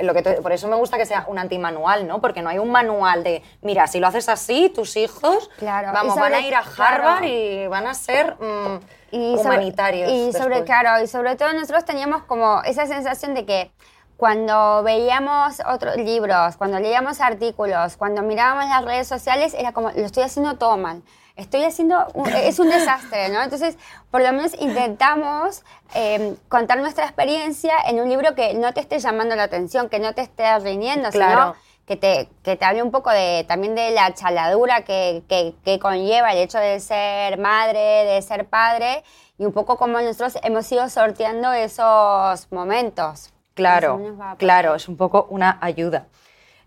Lo 0.00 0.14
que 0.14 0.22
por 0.22 0.52
eso 0.52 0.68
me 0.68 0.76
gusta 0.76 0.96
que 0.96 1.04
sea 1.04 1.26
un 1.28 1.38
antimanual, 1.38 2.06
¿no? 2.08 2.18
Porque 2.22 2.40
no 2.40 2.48
hay 2.48 2.58
un 2.58 2.70
manual 2.70 3.22
de, 3.22 3.42
mira, 3.60 3.86
si 3.86 4.00
lo 4.00 4.06
haces 4.06 4.26
así, 4.30 4.70
tus 4.74 4.96
hijos, 4.96 5.50
Claro, 5.58 5.90
vamos, 5.92 6.16
van 6.16 6.32
a 6.32 6.40
ir 6.40 6.54
a 6.54 6.62
claro. 6.62 7.04
Harvard 7.08 7.24
y 7.24 7.66
van 7.66 7.86
a 7.86 7.92
ser 7.92 8.36
mm, 8.40 8.78
y 9.10 9.36
sobre- 9.36 9.40
humanitarios. 9.42 10.10
y 10.10 10.32
sobre, 10.32 10.56
después. 10.60 10.62
claro, 10.64 11.04
y 11.04 11.06
sobre 11.06 11.36
todo 11.36 11.52
nosotros 11.52 11.84
teníamos 11.84 12.22
como 12.22 12.62
esa 12.64 12.86
sensación 12.86 13.34
de 13.34 13.44
que 13.44 13.70
cuando 14.16 14.82
veíamos 14.82 15.60
otros 15.66 15.96
libros, 15.96 16.56
cuando 16.56 16.78
leíamos 16.80 17.20
artículos, 17.20 17.96
cuando 17.96 18.22
mirábamos 18.22 18.68
las 18.68 18.84
redes 18.84 19.06
sociales, 19.08 19.54
era 19.54 19.72
como, 19.72 19.90
lo 19.90 20.04
estoy 20.06 20.22
haciendo 20.22 20.56
todo 20.56 20.76
mal. 20.76 21.02
Estoy 21.36 21.64
haciendo, 21.64 22.06
un- 22.14 22.26
es 22.34 22.58
un 22.58 22.70
desastre, 22.70 23.28
¿no? 23.28 23.42
Entonces, 23.42 23.76
por 24.10 24.22
lo 24.22 24.32
menos 24.32 24.54
intentamos 24.58 25.64
eh, 25.94 26.34
contar 26.48 26.78
nuestra 26.78 27.04
experiencia 27.04 27.74
en 27.86 28.00
un 28.00 28.08
libro 28.08 28.34
que 28.34 28.54
no 28.54 28.72
te 28.72 28.80
esté 28.80 28.98
llamando 29.00 29.36
la 29.36 29.42
atención, 29.42 29.88
que 29.90 29.98
no 29.98 30.14
te 30.14 30.22
esté 30.22 30.58
riñendo, 30.60 31.10
Claro. 31.10 31.30
sino 31.54 31.54
que 31.86 31.96
te, 31.96 32.28
que 32.42 32.56
te 32.56 32.64
hable 32.64 32.82
un 32.82 32.90
poco 32.90 33.10
de, 33.10 33.44
también 33.46 33.74
de 33.74 33.90
la 33.90 34.12
chaladura 34.14 34.80
que, 34.82 35.22
que, 35.28 35.54
que 35.64 35.78
conlleva 35.78 36.32
el 36.32 36.38
hecho 36.38 36.58
de 36.58 36.80
ser 36.80 37.38
madre, 37.38 37.78
de 38.04 38.22
ser 38.22 38.46
padre, 38.46 39.04
y 39.38 39.44
un 39.44 39.52
poco 39.52 39.76
como 39.76 40.00
nosotros 40.00 40.38
hemos 40.42 40.72
ido 40.72 40.88
sorteando 40.88 41.52
esos 41.52 42.50
momentos. 42.50 43.30
Claro, 43.56 44.14
claro, 44.36 44.74
es 44.74 44.86
un 44.86 44.98
poco 44.98 45.26
una 45.30 45.58
ayuda. 45.62 46.08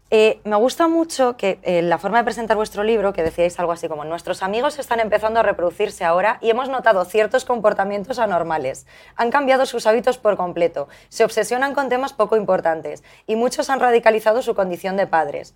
Eh, 0.09 0.41
me 0.43 0.55
gusta 0.55 0.87
mucho 0.87 1.37
que 1.37 1.59
eh, 1.61 1.83
la 1.83 1.99
forma 1.99 2.17
de 2.17 2.23
presentar 2.23 2.57
vuestro 2.57 2.83
libro, 2.83 3.13
que 3.13 3.21
decíais 3.21 3.59
algo 3.59 3.71
así 3.71 3.87
como, 3.87 4.03
nuestros 4.05 4.41
amigos 4.41 4.79
están 4.79 4.99
empezando 4.99 5.39
a 5.39 5.43
reproducirse 5.43 6.03
ahora 6.03 6.39
y 6.41 6.49
hemos 6.49 6.67
notado 6.67 7.05
ciertos 7.05 7.45
comportamientos 7.45 8.17
anormales. 8.17 8.87
Han 9.15 9.29
cambiado 9.29 9.67
sus 9.67 9.85
hábitos 9.85 10.17
por 10.17 10.35
completo, 10.35 10.87
se 11.09 11.23
obsesionan 11.23 11.75
con 11.75 11.89
temas 11.89 12.13
poco 12.13 12.37
importantes 12.37 13.03
y 13.27 13.35
muchos 13.35 13.69
han 13.69 13.79
radicalizado 13.79 14.41
su 14.41 14.55
condición 14.55 14.97
de 14.97 15.05
padres. 15.05 15.53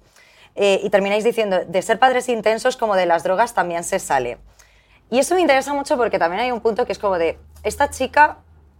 Eh, 0.53 0.81
y 0.83 0.91
termináis 0.91 1.23
diciendo, 1.23 1.61
de 1.65 1.81
ser 1.81 1.97
padres 1.97 2.29
intensos 2.29 2.77
como 2.77 2.95
de 2.95 3.07
las 3.07 3.23
drogas 3.23 3.55
también 3.55 3.83
se 3.83 3.97
sale. 3.97 4.37
Y 5.09 5.17
eso 5.17 5.33
me 5.33 5.41
interesa 5.41 5.73
mucho 5.73 5.97
porque 5.97 6.19
también 6.19 6.43
hay 6.43 6.51
un 6.51 6.61
punto 6.61 6.85
que 6.85 6.91
es 6.91 6.99
como 6.99 7.17
de, 7.17 7.39
esta 7.63 7.89
chica, 7.89 8.37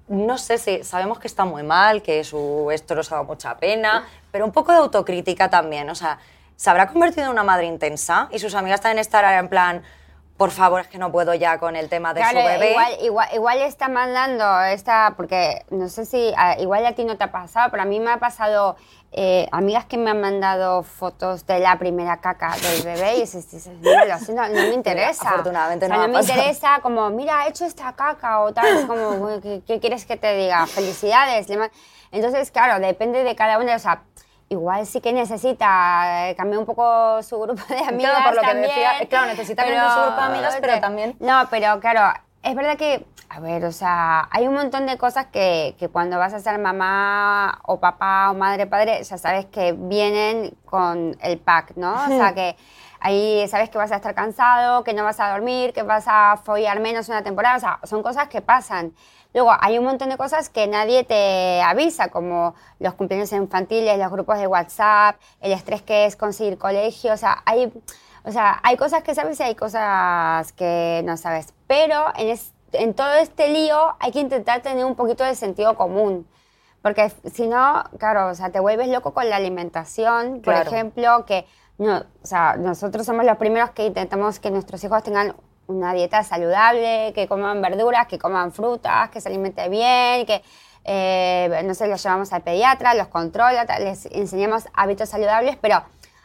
no 0.08 0.38
sé 0.38 0.58
si 0.58 0.84
sabemos 0.84 1.20
que 1.20 1.28
está 1.28 1.46
muy 1.46 1.64
mal, 1.64 2.02
que 2.02 2.24
su 2.24 2.70
esto 2.72 2.96
nos 2.96 3.12
ha 3.12 3.16
dado 3.16 3.28
mucha 3.28 3.58
pena, 3.58 4.06
pero 4.32 4.46
un 4.46 4.52
poco 4.52 4.72
de 4.72 4.80
autocrítica 4.80 5.50
también. 5.50 5.90
O 5.90 5.96
sea, 5.96 6.20
¿se 6.56 6.70
habrá 6.70 6.88
convertido 6.88 7.26
en 7.26 7.32
una 7.32 7.44
madre 7.44 7.66
intensa? 7.66 8.28
Y 8.32 8.40
sus 8.40 8.56
amigas 8.56 8.82
también 8.82 9.00
estarán 9.00 9.46
en 9.46 9.50
plan, 9.50 9.84
por 10.44 10.52
favor, 10.52 10.82
es 10.82 10.88
que 10.88 10.98
no 10.98 11.10
puedo 11.10 11.34
ya 11.34 11.58
con 11.58 11.78
el 11.78 11.88
tema 11.88 12.14
de 12.14 12.20
Claro, 12.20 12.42
su 12.42 12.46
bebé. 12.46 12.72
Igual, 12.72 12.94
igual, 13.02 13.30
igual 13.34 13.58
está 13.62 13.88
mandando 13.88 14.62
esta, 14.64 15.14
porque 15.16 15.64
no 15.70 15.88
sé 15.88 16.06
si 16.06 16.34
a- 16.36 16.60
igual 16.60 16.86
a 16.86 16.92
ti 16.92 17.06
no 17.06 17.16
te 17.16 17.24
ha 17.24 17.32
pasado, 17.32 17.72
pero 17.72 17.84
a 17.84 17.86
mí 17.86 17.98
me 18.02 18.12
ha 18.12 18.18
pasado 18.18 18.76
eh, 19.14 19.48
amigas 19.54 19.86
que 19.86 19.96
me 19.98 20.10
han 20.12 20.20
mandado 20.20 20.84
fotos 20.84 21.46
de 21.46 21.60
la 21.60 21.78
primera 21.80 22.18
caca 22.20 22.58
del 22.58 22.82
bebé 22.84 23.16
y 23.16 23.22
dices, 23.22 23.46
siento, 23.46 24.42
no 24.42 24.50
me 24.50 24.74
interesa. 24.74 25.30
Afortunadamente 25.30 25.86
O 25.86 25.88
sea, 25.88 25.96
no 25.98 26.02
me 26.02 26.08
no 26.08 26.14
ha 26.18 26.18
me 26.20 26.26
pasado. 26.28 26.40
interesa 26.40 26.80
como, 26.82 27.10
mira, 27.12 27.46
he 27.46 27.50
hecho 27.52 27.64
esta 27.64 27.94
caca 27.94 28.42
o 28.42 28.52
tal, 28.54 28.66
es 28.76 28.86
como, 28.86 29.12
"Uy, 29.12 29.40
¿qué, 29.40 29.62
qué 29.66 29.80
quieres 29.80 30.06
que 30.06 30.18
te 30.18 30.36
diga? 30.36 30.68
Felicidades. 30.68 31.48
Entonces, 32.12 32.52
claro, 32.52 32.86
depende 32.86 33.24
de 33.24 33.34
cada 33.36 33.60
uno, 33.60 33.74
o 33.74 33.80
sea, 33.80 34.02
igual 34.54 34.86
sí 34.86 35.02
que 35.02 35.12
necesita 35.14 36.30
eh, 36.30 36.36
cambiar 36.36 36.60
un 36.60 36.66
poco 36.66 37.22
su 37.24 37.40
grupo 37.40 37.62
de 37.70 37.80
amigas 37.80 38.22
por 38.24 38.36
lo 38.36 38.42
que 38.42 38.48
también, 38.48 38.70
decía, 38.70 38.92
claro, 39.10 39.26
necesita 39.28 39.64
cambiar 39.64 39.92
su 39.92 40.00
grupo 40.02 40.16
de 40.22 40.22
amigas, 40.28 40.58
pero 40.62 40.80
también- 40.80 41.16
No, 41.20 41.48
pero 41.50 41.80
claro, 41.80 42.20
es 42.42 42.56
verdad 42.56 42.78
que, 42.78 43.06
a 43.30 43.40
ver, 43.40 43.66
o 43.66 43.72
sea, 43.72 44.28
hay 44.32 44.48
un 44.48 44.54
montón 44.54 44.86
de 44.86 44.98
cosas 44.98 45.28
que, 45.28 45.76
que 45.80 45.90
cuando 45.90 46.18
vas 46.18 46.34
a 46.34 46.40
ser 46.40 46.58
mamá 46.60 47.60
o 47.66 47.80
papá 47.80 48.30
o 48.32 48.34
madre, 48.36 48.68
padre, 48.68 49.04
ya 49.04 49.18
sabes 49.18 49.46
que 49.48 49.74
vienen 49.78 50.56
con 50.66 51.18
el 51.22 51.38
pack, 51.40 51.74
¿no? 51.76 51.94
O 51.94 52.08
sea, 52.08 52.34
que 52.36 52.56
ahí 53.00 53.48
sabes 53.48 53.70
que 53.70 53.78
vas 53.78 53.92
a 53.92 53.96
estar 53.98 54.14
cansado, 54.14 54.84
que 54.84 54.94
no 54.94 55.04
vas 55.04 55.20
a 55.20 55.30
dormir, 55.32 55.74
que 55.74 55.84
vas 55.84 56.06
a 56.08 56.38
follar 56.38 56.80
menos 56.80 57.10
una 57.10 57.22
temporada, 57.24 57.58
o 57.58 57.60
sea, 57.60 57.80
son 57.84 58.04
cosas 58.04 58.28
que 58.28 58.42
pasan. 58.42 58.94
Luego, 59.34 59.52
hay 59.60 59.78
un 59.80 59.86
montón 59.86 60.10
de 60.10 60.18
cosas 60.18 60.50
que 60.50 60.68
nadie 60.68 61.04
te 61.04 61.62
avisa, 61.62 62.10
como 62.10 62.54
los 62.80 62.94
cumpleaños 62.94 63.32
infantiles, 63.34 63.98
los 63.98 64.12
grupos 64.12 64.38
de 64.38 64.48
WhatsApp, 64.48 65.16
el 65.42 65.52
estrés 65.52 65.82
que 65.82 66.06
es 66.06 66.16
conseguir 66.16 66.58
colegio, 66.58 67.14
o 67.14 67.18
sea, 67.18 67.42
hay, 67.46 67.72
o 68.26 68.32
sea, 68.32 68.60
hay 68.64 68.78
cosas 68.78 69.02
que 69.04 69.16
sabes 69.16 69.40
y 69.40 69.44
hay 69.44 69.56
cosas 69.56 70.52
que 70.54 71.02
no 71.06 71.18
sabes. 71.18 71.54
Pero 71.68 72.06
en, 72.16 72.30
es- 72.30 72.54
en 72.74 72.94
todo 72.94 73.14
este 73.16 73.50
lío 73.50 73.96
hay 74.00 74.12
que 74.12 74.20
intentar 74.20 74.62
tener 74.62 74.86
un 74.86 74.96
poquito 74.96 75.24
de 75.24 75.36
sentido 75.36 75.76
común. 75.76 76.28
Porque 76.82 77.12
si 77.34 77.48
no, 77.48 77.84
claro, 77.98 78.28
o 78.28 78.36
sea, 78.36 78.52
te 78.52 78.60
vuelves 78.60 78.90
loco 78.90 79.14
con 79.14 79.30
la 79.30 79.38
alimentación, 79.38 80.42
por 80.42 80.54
Claro. 80.54 80.70
ejemplo, 80.70 81.26
que 81.26 81.46
no, 81.78 82.00
o 82.00 82.26
sea, 82.26 82.56
nosotros 82.58 83.06
somos 83.06 83.26
los 83.26 83.38
primeros 83.38 83.72
que 83.72 83.86
intentamos 83.86 84.40
que 84.40 84.52
nuestros 84.52 84.84
hijos 84.84 85.02
tengan 85.02 85.34
una 85.68 85.94
dieta 85.94 86.24
saludable, 86.24 87.14
que 87.14 87.28
coman 87.28 87.62
verduras, 87.62 88.08
que 88.08 88.20
coman 88.20 88.52
frutas, 88.52 89.10
que 89.10 89.22
se 89.22 89.30
alimenten 89.30 89.72
bien, 89.72 90.26
que, 90.26 90.42
eh, 90.84 91.62
no 91.66 91.74
sé, 91.74 91.88
los 91.88 92.04
llevamos 92.04 92.34
al 92.34 92.42
pediatra, 92.42 92.94
los 92.94 93.08
controla, 93.08 93.66
les 93.80 94.06
enseñamos 94.08 94.68
hábitos 94.74 95.10
saludables, 95.10 95.58
pero, 95.62 95.84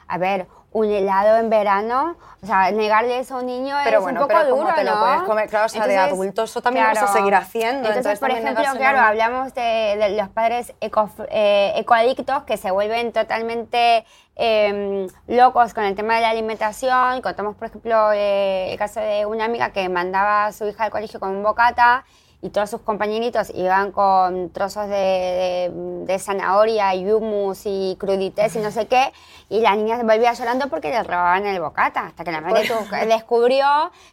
a 0.09 0.19
ver, 0.19 0.47
un 0.71 0.91
helado 0.91 1.39
en 1.39 1.49
verano, 1.49 2.17
o 2.43 2.47
sea, 2.47 2.71
negarle 2.71 3.19
eso 3.19 3.37
a 3.37 3.41
un 3.41 3.47
niño 3.47 3.75
pero 3.85 3.99
es 3.99 4.03
bueno, 4.03 4.21
un 4.21 4.29
poco 4.29 4.39
pero 4.39 4.55
duro, 4.55 4.67
como 4.67 4.75
te 4.75 4.85
¿no? 4.85 4.95
lo 4.95 5.01
puedes 5.01 5.23
comer, 5.23 5.49
claro, 5.49 5.67
o 5.67 5.69
sea, 5.69 5.87
de 5.87 5.95
Entonces, 5.95 6.13
adulto 6.13 6.43
eso 6.45 6.61
también 6.61 6.87
vas 6.87 7.03
a 7.03 7.07
seguir 7.09 7.35
haciendo, 7.35 7.89
Entonces, 7.89 7.97
entonces 7.97 8.21
por 8.21 8.31
ejemplo, 8.31 8.65
claro, 8.77 9.01
hablamos 9.01 9.55
de, 9.55 9.97
de 9.99 10.11
los 10.11 10.29
padres 10.29 10.75
eco, 10.81 11.11
eh, 11.31 11.73
ecoadictos 11.77 12.43
que 12.43 12.59
se 12.59 12.71
vuelven 12.71 13.13
totalmente 13.13 14.05
eh, 14.39 15.07
locos 15.27 15.75
con 15.75 15.85
el 15.85 15.95
tema 15.95 16.15
de 16.15 16.23
la 16.23 16.31
alimentación. 16.31 17.21
Contamos, 17.23 17.57
por 17.57 17.69
ejemplo, 17.69 18.13
eh, 18.13 18.73
el 18.73 18.79
caso 18.79 19.01
de 19.01 19.27
una 19.27 19.45
amiga 19.45 19.71
que 19.71 19.89
mandaba 19.89 20.47
a 20.47 20.53
su 20.53 20.67
hija 20.67 20.85
al 20.85 20.91
colegio 20.91 21.21
con 21.21 21.31
un 21.31 21.43
bocata 21.43 22.05
y 22.41 22.51
todos 22.51 22.71
sus 22.71 22.81
compañeritos 22.83 23.51
iban 23.53 23.91
con 23.91 24.51
trozos 24.51 24.87
de, 24.89 24.95
de- 24.95 25.71
de 26.07 26.19
zanahoria 26.21 26.95
y 26.95 27.11
hummus 27.11 27.63
y 27.65 27.97
crudités 27.99 28.55
y 28.55 28.61
no 28.61 28.71
sé 28.71 28.87
qué, 28.87 29.13
y 29.49 29.59
la 29.61 29.75
niña 29.75 29.97
se 29.97 30.05
volvía 30.05 30.33
llorando 30.35 30.69
porque 30.69 30.91
le 30.91 31.03
robaban 31.03 31.45
el 31.47 31.61
bocata, 31.61 32.07
hasta 32.07 32.23
que 32.23 32.31
la 32.31 32.41
madre 32.41 32.63
tu- 32.69 32.75
descubrió 33.09 33.67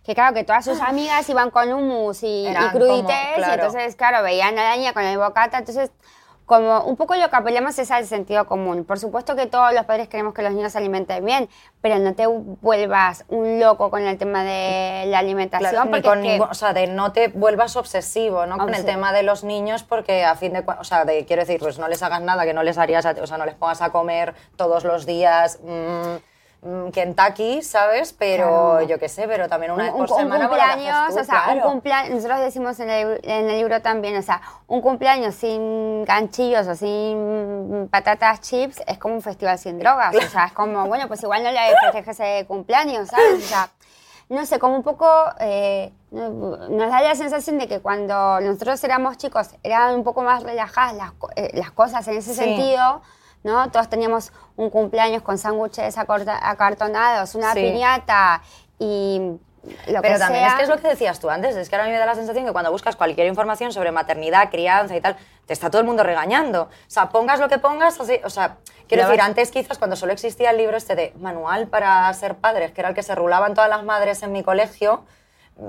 que 0.04 0.16
claro, 0.16 0.34
que 0.34 0.44
todas 0.44 0.66
sus 0.66 0.82
amigas 0.82 1.30
iban 1.30 1.52
con 1.52 1.72
hummus 1.72 2.24
y, 2.24 2.48
y 2.66 2.70
crudités, 2.72 3.38
y 3.38 3.42
entonces, 3.62 3.96
claro, 3.96 4.24
veían 4.24 4.58
a 4.58 4.64
la 4.72 4.76
niña 4.76 4.94
con 4.94 5.04
el 5.04 5.20
bocata, 5.20 5.60
entonces 5.60 5.92
como 6.46 6.82
un 6.84 6.96
poco 6.96 7.16
lo 7.16 7.30
que 7.30 7.36
apelamos 7.36 7.78
es 7.80 7.90
al 7.90 8.06
sentido 8.06 8.46
común. 8.46 8.86
Por 8.86 9.00
supuesto 9.00 9.36
que 9.36 9.48
todos 9.48 9.74
los 9.74 9.86
padres 9.86 10.08
queremos 10.08 10.34
que 10.34 10.44
los 10.44 10.54
niños 10.54 10.72
se 10.72 10.78
alimenten 10.78 11.26
bien, 11.26 11.50
pero 11.82 11.98
no 11.98 12.14
te 12.14 12.28
vuelvas 12.28 13.26
un 13.30 13.60
loco 13.60 13.90
con 13.90 14.04
el 14.06 14.18
tema 14.18 14.44
de 14.44 15.06
la 15.08 15.20
alimentación. 15.20 15.72
Claro, 15.72 15.90
porque 15.90 16.08
con 16.08 16.20
es 16.20 16.24
que- 16.24 16.32
ningún- 16.34 16.50
o 16.50 16.54
sea, 16.54 16.74
de 16.74 16.88
no 16.88 17.12
te 17.14 17.30
vuelvas 17.30 17.76
obsesivo, 17.76 18.46
¿no? 18.46 18.58
Con 18.58 18.74
el 18.76 18.86
tema 18.86 19.12
de 19.12 19.24
los 19.24 19.44
niños, 19.44 19.84
porque 19.84 20.24
a 20.24 20.36
fin 20.36 20.54
de 20.54 20.64
cuentas, 20.64 20.86
o 20.86 20.90
sea, 20.90 21.04
de- 21.06 21.26
quiero 21.26 21.42
decir, 21.42 21.60
pues 21.60 21.80
no 21.80 21.88
les 21.88 22.04
hagas 22.04 22.22
nada 22.22 22.46
que 22.46 22.54
no 22.54 22.62
les 22.64 22.78
harías, 22.78 23.06
a- 23.06 23.16
o 23.22 23.26
sea, 23.28 23.38
no 23.38 23.46
les 23.46 23.56
pongas 23.56 23.82
a 23.82 23.92
comer 23.92 24.36
todos 24.56 24.84
los 24.84 25.06
días 25.08 25.60
mm, 25.64 26.16
Kentucky, 26.92 27.62
¿sabes? 27.62 28.14
Pero 28.14 28.46
Claro. 28.72 28.82
yo 28.88 29.00
qué 29.00 29.08
sé, 29.10 29.28
pero 29.28 29.48
también 29.48 29.72
una 29.72 29.84
un, 29.84 29.90
vez 29.92 29.94
un- 30.02 30.06
por 30.08 30.12
un 30.12 30.18
semana. 30.24 30.46
haces 30.46 30.58
cumpleaños, 30.58 31.16
tú, 31.16 31.22
o 31.22 31.24
sea, 31.24 31.36
un 31.48 31.54
claro. 31.54 31.70
cumpleaños, 31.70 32.10
nosotros 32.16 32.40
decimos 32.40 32.80
en 32.80 32.90
el, 32.90 33.20
en 33.24 33.50
el 33.50 33.58
libro 33.58 33.82
también, 33.82 34.18
o 34.18 34.22
sea, 34.22 34.42
un 34.68 34.82
cumpleaños 34.82 35.36
sin 35.36 36.04
ganchillos 36.06 36.68
o 36.68 36.76
sin 36.76 37.88
patatas 37.92 38.42
chips 38.42 38.82
es 38.88 38.98
como 38.98 39.16
un 39.16 39.22
festival 39.22 39.58
sin 39.60 39.78
drogas, 39.80 40.16
o 40.16 40.22
sea, 40.22 40.46
es 40.46 40.54
como, 40.54 40.86
bueno, 40.88 41.08
pues 41.08 41.22
igual 41.24 41.44
no 41.44 41.52
le 41.52 41.60
festejes 41.84 42.20
ese 42.20 42.46
cumpleaños, 42.48 43.10
¿sabes? 43.10 43.44
O 43.44 43.48
sea, 43.48 43.70
no 44.28 44.44
sé, 44.48 44.58
como 44.58 44.76
un 44.76 44.82
poco 44.84 45.08
eh, 45.40 45.94
no- 46.10 46.58
nos 46.70 46.90
da 46.90 47.02
la 47.02 47.14
sensación 47.14 47.60
de 47.60 47.68
que 47.68 47.80
cuando 47.80 48.40
nosotros 48.42 48.84
éramos 48.84 49.18
chicos 49.18 49.50
eran 49.62 49.94
un 49.94 50.04
poco 50.04 50.24
más 50.24 50.42
relajadas 50.42 50.96
las, 50.96 51.12
eh, 51.36 51.52
las 51.54 51.70
cosas 51.72 52.08
en 52.08 52.18
ese 52.18 52.34
Sí. 52.34 52.40
sentido, 52.40 53.02
¿no? 53.46 53.70
Todos 53.72 53.88
teníamos 53.90 54.34
un 54.58 54.70
cumpleaños 54.72 55.22
con 55.22 55.38
sándwiches 55.38 55.96
acartonados, 55.98 57.36
una 57.36 57.54
Sí. 57.54 57.62
piñata 57.62 58.42
y 58.80 59.20
lo 59.88 60.02
Pero 60.02 60.14
que 60.16 60.20
también 60.20 60.44
sea. 60.44 60.48
es 60.50 60.54
que 60.56 60.64
es 60.64 60.70
lo 60.70 60.78
que 60.78 60.88
decías 60.88 61.20
tú 61.20 61.30
antes, 61.30 61.56
es 61.56 61.70
que 61.70 61.76
ahora 61.76 61.86
a 61.86 61.88
mí 61.88 61.94
me 61.94 62.00
da 62.00 62.06
la 62.06 62.16
sensación 62.16 62.46
que 62.46 62.52
cuando 62.52 62.72
buscas 62.72 62.96
cualquier 62.96 63.28
información 63.28 63.72
sobre 63.72 63.92
maternidad, 63.92 64.50
crianza 64.50 64.96
y 64.96 65.02
tal, 65.02 65.16
te 65.46 65.54
está 65.54 65.70
todo 65.70 65.80
el 65.80 65.88
mundo 65.88 66.04
regañando. 66.04 66.64
O 66.64 66.70
sea, 66.90 67.10
pongas 67.10 67.40
lo 67.40 67.48
que 67.50 67.58
pongas, 67.60 68.00
así, 68.00 68.20
o 68.24 68.30
sea, 68.30 68.58
quiero 68.88 69.04
decir, 69.04 69.20
vas- 69.20 69.28
antes 69.28 69.52
quizás 69.52 69.78
cuando 69.78 69.96
solo 69.96 70.12
existía 70.14 70.50
el 70.52 70.58
libro 70.58 70.76
este 70.78 70.96
de 70.96 71.14
manual 71.20 71.68
para 71.68 72.12
ser 72.14 72.36
padres, 72.36 72.72
que 72.72 72.82
era 72.82 72.90
el 72.90 72.96
que 72.96 73.04
se 73.04 73.14
rulaban 73.16 73.54
todas 73.54 73.70
las 73.70 73.84
madres 73.84 74.22
en 74.24 74.32
mi 74.32 74.44
colegio, 74.44 75.04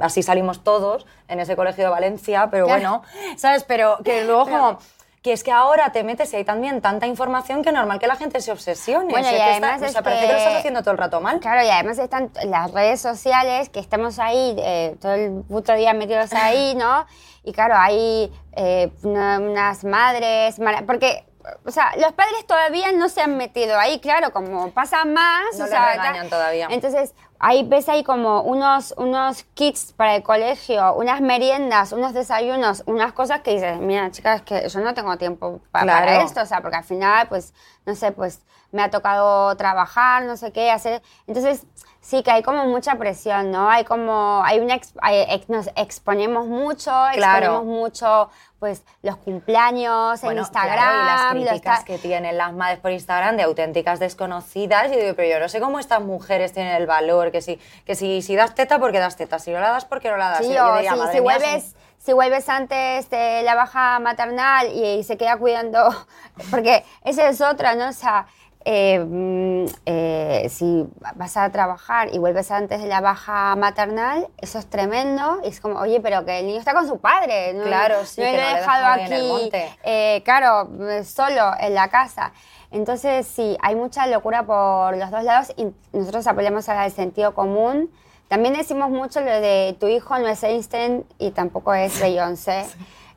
así 0.00 0.22
salimos 0.22 0.62
todos 0.64 1.06
en 1.28 1.40
ese 1.40 1.56
colegio 1.56 1.84
de 1.84 1.90
Valencia, 1.90 2.48
pero 2.50 2.66
Claro. 2.66 2.80
bueno, 2.80 3.02
¿sabes? 3.38 3.64
Pero 3.64 3.98
que 4.04 4.24
luego 4.24 4.44
como... 4.44 4.78
Que 5.26 5.32
es 5.32 5.42
que 5.42 5.50
ahora 5.50 5.90
te 5.90 6.04
metes 6.04 6.32
y 6.32 6.36
hay 6.36 6.44
también 6.44 6.80
tanta 6.80 7.04
información 7.08 7.64
que 7.64 7.72
normal 7.72 7.98
que 7.98 8.06
la 8.06 8.14
gente 8.14 8.40
se 8.40 8.52
obsesione. 8.52 9.10
Bueno, 9.10 9.26
y 9.28 9.34
es 9.34 9.40
que 9.42 9.50
está- 9.50 9.50
además 9.72 9.76
o 9.76 9.78
sea, 9.80 9.88
es 9.88 9.94
parece 10.04 10.20
que 10.20 10.26
lo 10.28 10.32
que- 10.34 10.38
estás 10.44 10.56
haciendo 10.58 10.80
todo 10.82 10.92
el 10.92 10.98
rato 10.98 11.20
mal. 11.20 11.40
Claro, 11.40 11.66
y 11.66 11.68
además 11.68 11.98
están 11.98 12.30
las 12.44 12.70
redes 12.70 13.00
sociales, 13.00 13.68
que 13.68 13.80
estamos 13.80 14.20
ahí 14.20 14.54
eh, 14.56 14.94
todo 15.00 15.14
el 15.14 15.42
puto 15.48 15.72
día 15.72 15.94
metidos 15.94 16.32
ahí, 16.32 16.74
¿no? 16.76 17.06
Y 17.42 17.52
claro, 17.52 17.74
hay 17.76 18.32
eh, 18.52 18.92
una- 19.02 19.40
unas 19.40 19.82
madres, 19.82 20.60
porque, 20.86 21.24
o 21.64 21.72
sea, 21.72 21.90
los 21.96 22.12
padres 22.12 22.46
todavía 22.46 22.92
no 22.92 23.08
se 23.08 23.20
han 23.20 23.36
metido 23.36 23.76
ahí, 23.80 23.98
claro, 23.98 24.32
como 24.32 24.70
pasa 24.70 25.04
más. 25.04 25.58
No 25.58 25.64
o 25.64 25.66
sea, 25.66 25.90
regañan 25.90 26.28
todavía. 26.30 26.68
Entonces, 26.70 27.14
ahí 27.38 27.64
ves 27.66 27.88
ahí 27.88 28.03
como 28.05 28.42
unos, 28.42 28.94
unos 28.96 29.44
kits 29.55 29.92
para 29.92 30.16
el 30.16 30.22
colegio, 30.22 30.94
unas 30.94 31.20
meriendas, 31.20 31.92
unos 31.92 32.12
desayunos, 32.14 32.83
unas 32.87 33.12
cosas 33.12 33.40
que 33.40 33.53
dices, 33.55 33.79
mira, 33.81 34.11
chicas, 34.11 34.42
que 34.42 34.68
yo 34.68 34.81
no 34.81 34.94
tengo 34.94 35.16
tiempo 35.18 35.61
pa- 35.70 35.81
para, 35.81 36.03
Claro. 36.03 36.22
esto, 36.22 36.42
o 36.42 36.46
sea, 36.46 36.61
porque 36.62 36.77
al 36.77 36.85
final, 36.85 37.29
pues, 37.29 37.53
no 37.85 37.94
sé, 37.94 38.12
pues 38.12 38.40
me 38.72 38.83
ha 38.83 38.90
tocado 38.90 39.57
trabajar, 39.57 40.25
no 40.25 40.37
sé 40.37 40.53
qué, 40.53 40.70
hacer. 40.70 41.03
Entonces, 41.27 41.66
sí 42.06 42.22
que 42.22 42.30
hay 42.30 42.42
como 42.44 42.64
mucha 42.66 42.94
presión, 42.94 43.50
¿no? 43.50 43.68
Hay 43.68 43.84
como, 43.84 44.40
hay 44.44 44.60
una, 44.60 44.74
ex- 44.76 44.92
hay- 45.02 45.26
ex- 45.28 45.48
nos 45.48 45.68
exponemos 45.74 46.46
mucho, 46.46 46.92
Claro. 47.14 47.46
exponemos 47.46 47.64
mucho, 47.64 48.30
pues, 48.60 48.84
los 49.02 49.16
cumpleaños 49.16 50.22
en 50.22 50.38
Instagram. 50.38 50.76
claro, 50.78 51.38
y 51.38 51.44
las 51.44 51.50
críticas 51.54 51.84
que 51.84 51.98
tienen 51.98 52.38
las 52.38 52.52
madres 52.52 52.78
por 52.78 52.92
Instagram 52.92 53.36
de 53.36 53.42
auténticas 53.42 53.98
desconocidas. 53.98 54.86
Y 54.92 54.96
digo, 55.00 55.14
pero 55.16 55.28
yo 55.28 55.40
no 55.40 55.48
sé 55.48 55.58
cómo 55.60 55.80
estas 55.80 56.00
mujeres 56.00 56.52
tienen 56.52 56.76
el 56.76 56.86
valor, 56.86 57.32
que 57.32 57.42
si, 57.42 57.60
que 57.84 57.96
si, 57.96 58.22
si 58.22 58.36
das 58.36 58.54
teta, 58.54 58.78
porque 58.78 59.00
das 59.00 59.16
teta, 59.16 59.40
si 59.40 59.50
no 59.50 59.58
la 59.58 59.70
das, 59.70 59.84
porque 59.84 60.08
no 60.10 60.16
la 60.16 60.28
das. 60.30 60.38
Sí, 60.38 60.52
Y 60.52 60.54
yo 60.54 60.74
diría, 60.76 60.92
si, 60.94 60.98
mía, 61.10 61.22
vuelves, 61.22 61.74
si 61.98 62.12
vuelves 62.12 62.48
antes 62.48 63.10
de 63.10 63.42
la 63.42 63.56
baja 63.56 63.98
maternal 63.98 64.68
y, 64.72 65.02
se 65.02 65.16
queda 65.16 65.36
cuidando, 65.38 65.88
porque 66.52 66.84
esa 67.04 67.28
es 67.28 67.40
otra, 67.40 67.74
¿no? 67.74 67.88
O 67.88 67.92
sea, 67.92 68.26
eh, 68.68 68.98
mm, 68.98 69.64
eh, 69.87 70.48
si 70.50 70.85
vas 71.14 71.37
a 71.37 71.48
trabajar 71.52 72.12
y 72.12 72.18
vuelves 72.18 72.50
antes 72.50 72.83
de 72.83 72.88
la 72.88 73.00
baja 73.00 73.55
maternal, 73.55 74.26
eso 74.38 74.59
es 74.59 74.66
tremendo. 74.66 75.38
Y 75.44 75.48
es 75.48 75.61
como, 75.61 75.79
oye, 75.79 76.00
pero 76.00 76.24
que 76.24 76.40
el 76.40 76.46
niño 76.46 76.59
está 76.59 76.74
con 76.74 76.88
su 76.88 76.98
padre. 76.98 77.55
¿no? 77.55 77.62
Claro, 77.62 78.05
sí, 78.05 78.20
no 78.20 78.26
que 78.26 78.33
lo 78.37 78.42
he 78.42 78.55
dejado 78.57 78.83
dejan 78.83 79.00
en 79.00 79.07
el 79.07 79.12
aquí, 79.20 79.29
monte. 79.29 79.76
eh, 79.85 80.22
claro, 80.24 80.68
eh, 80.90 81.05
solo 81.05 81.52
en 81.61 81.74
la 81.74 81.87
casa. 81.88 82.33
Entonces, 82.72 83.24
sí, 83.29 83.57
hay 83.62 83.76
mucha 83.76 84.05
locura 84.09 84.42
por 84.42 84.96
los 84.96 85.12
dos 85.12 85.22
lados 85.22 85.55
y 85.57 85.68
nosotros 85.96 86.26
apoyamos 86.26 86.68
al 86.68 86.90
sentido 86.90 87.35
común. 87.35 87.88
También 88.26 88.55
decimos 88.55 88.90
mucho 88.90 89.20
lo 89.20 89.31
de 89.31 89.76
tu 89.79 89.87
hijo 89.87 90.18
no 90.18 90.26
es 90.26 90.42
Einstein 90.42 91.07
y 91.18 91.31
tampoco 91.31 91.72
es 91.72 92.00
Beyoncé 92.02 92.66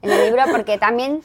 en 0.03 0.11
el 0.11 0.25
libro, 0.27 0.43
porque 0.51 0.77
también, 0.77 1.21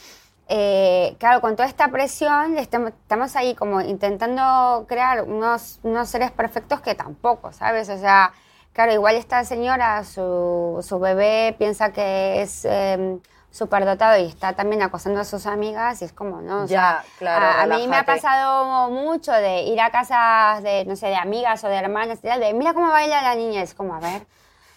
eh, 0.49 1.17
claro, 1.19 1.41
con 1.41 1.57
toda 1.57 1.69
esta 1.69 1.89
presión, 1.89 2.59
estamos, 2.59 2.91
estamos 2.91 3.35
ahí 3.37 3.55
como 3.55 3.81
intentando 3.81 4.85
crear 4.89 5.23
unos, 5.23 5.81
unos 5.83 6.09
seres 6.09 6.31
perfectos 6.31 6.81
que 6.81 6.95
tampoco, 6.95 7.53
¿sabes? 7.53 7.89
O 7.89 7.99
sea, 7.99 8.33
claro, 8.73 8.93
igual 8.93 9.17
esta 9.17 9.45
señora, 9.45 10.05
su, 10.05 10.79
su 10.87 10.99
bebé 10.99 11.55
piensa 11.59 11.93
que 11.93 12.43
es... 12.43 12.65
eh, 12.65 13.19
superdotado 13.51 14.19
y 14.21 14.27
está 14.27 14.55
también 14.55 14.83
acosando 14.83 15.21
a 15.21 15.25
sus 15.25 15.47
amigas 15.47 16.03
y 16.03 16.07
es 16.07 16.13
como, 16.13 16.41
¿no? 16.43 16.65
O 16.65 16.67
Ya, 16.67 16.67
sea, 16.67 17.05
claro, 17.19 17.47
A, 17.47 17.63
a 17.63 17.67
mí 17.67 17.87
me 17.87 17.97
ha 17.97 18.05
pasado 18.05 18.91
mucho 18.91 19.31
de 19.31 19.63
ir 19.63 19.81
a 19.81 19.91
casas 19.93 20.61
de, 20.65 20.85
no 20.87 20.97
sé, 20.97 21.07
de 21.07 21.15
amigas 21.17 21.63
o 21.63 21.69
de 21.69 21.77
hermanas 21.77 22.19
y 22.19 22.27
tal, 22.27 22.41
de 22.41 22.53
mira 22.53 22.75
cómo 22.75 22.89
baila 22.89 23.23
la 23.23 23.37
niña. 23.37 23.63
Es 23.63 23.73
como, 23.75 23.95
a 23.95 24.01
ver, 24.01 24.27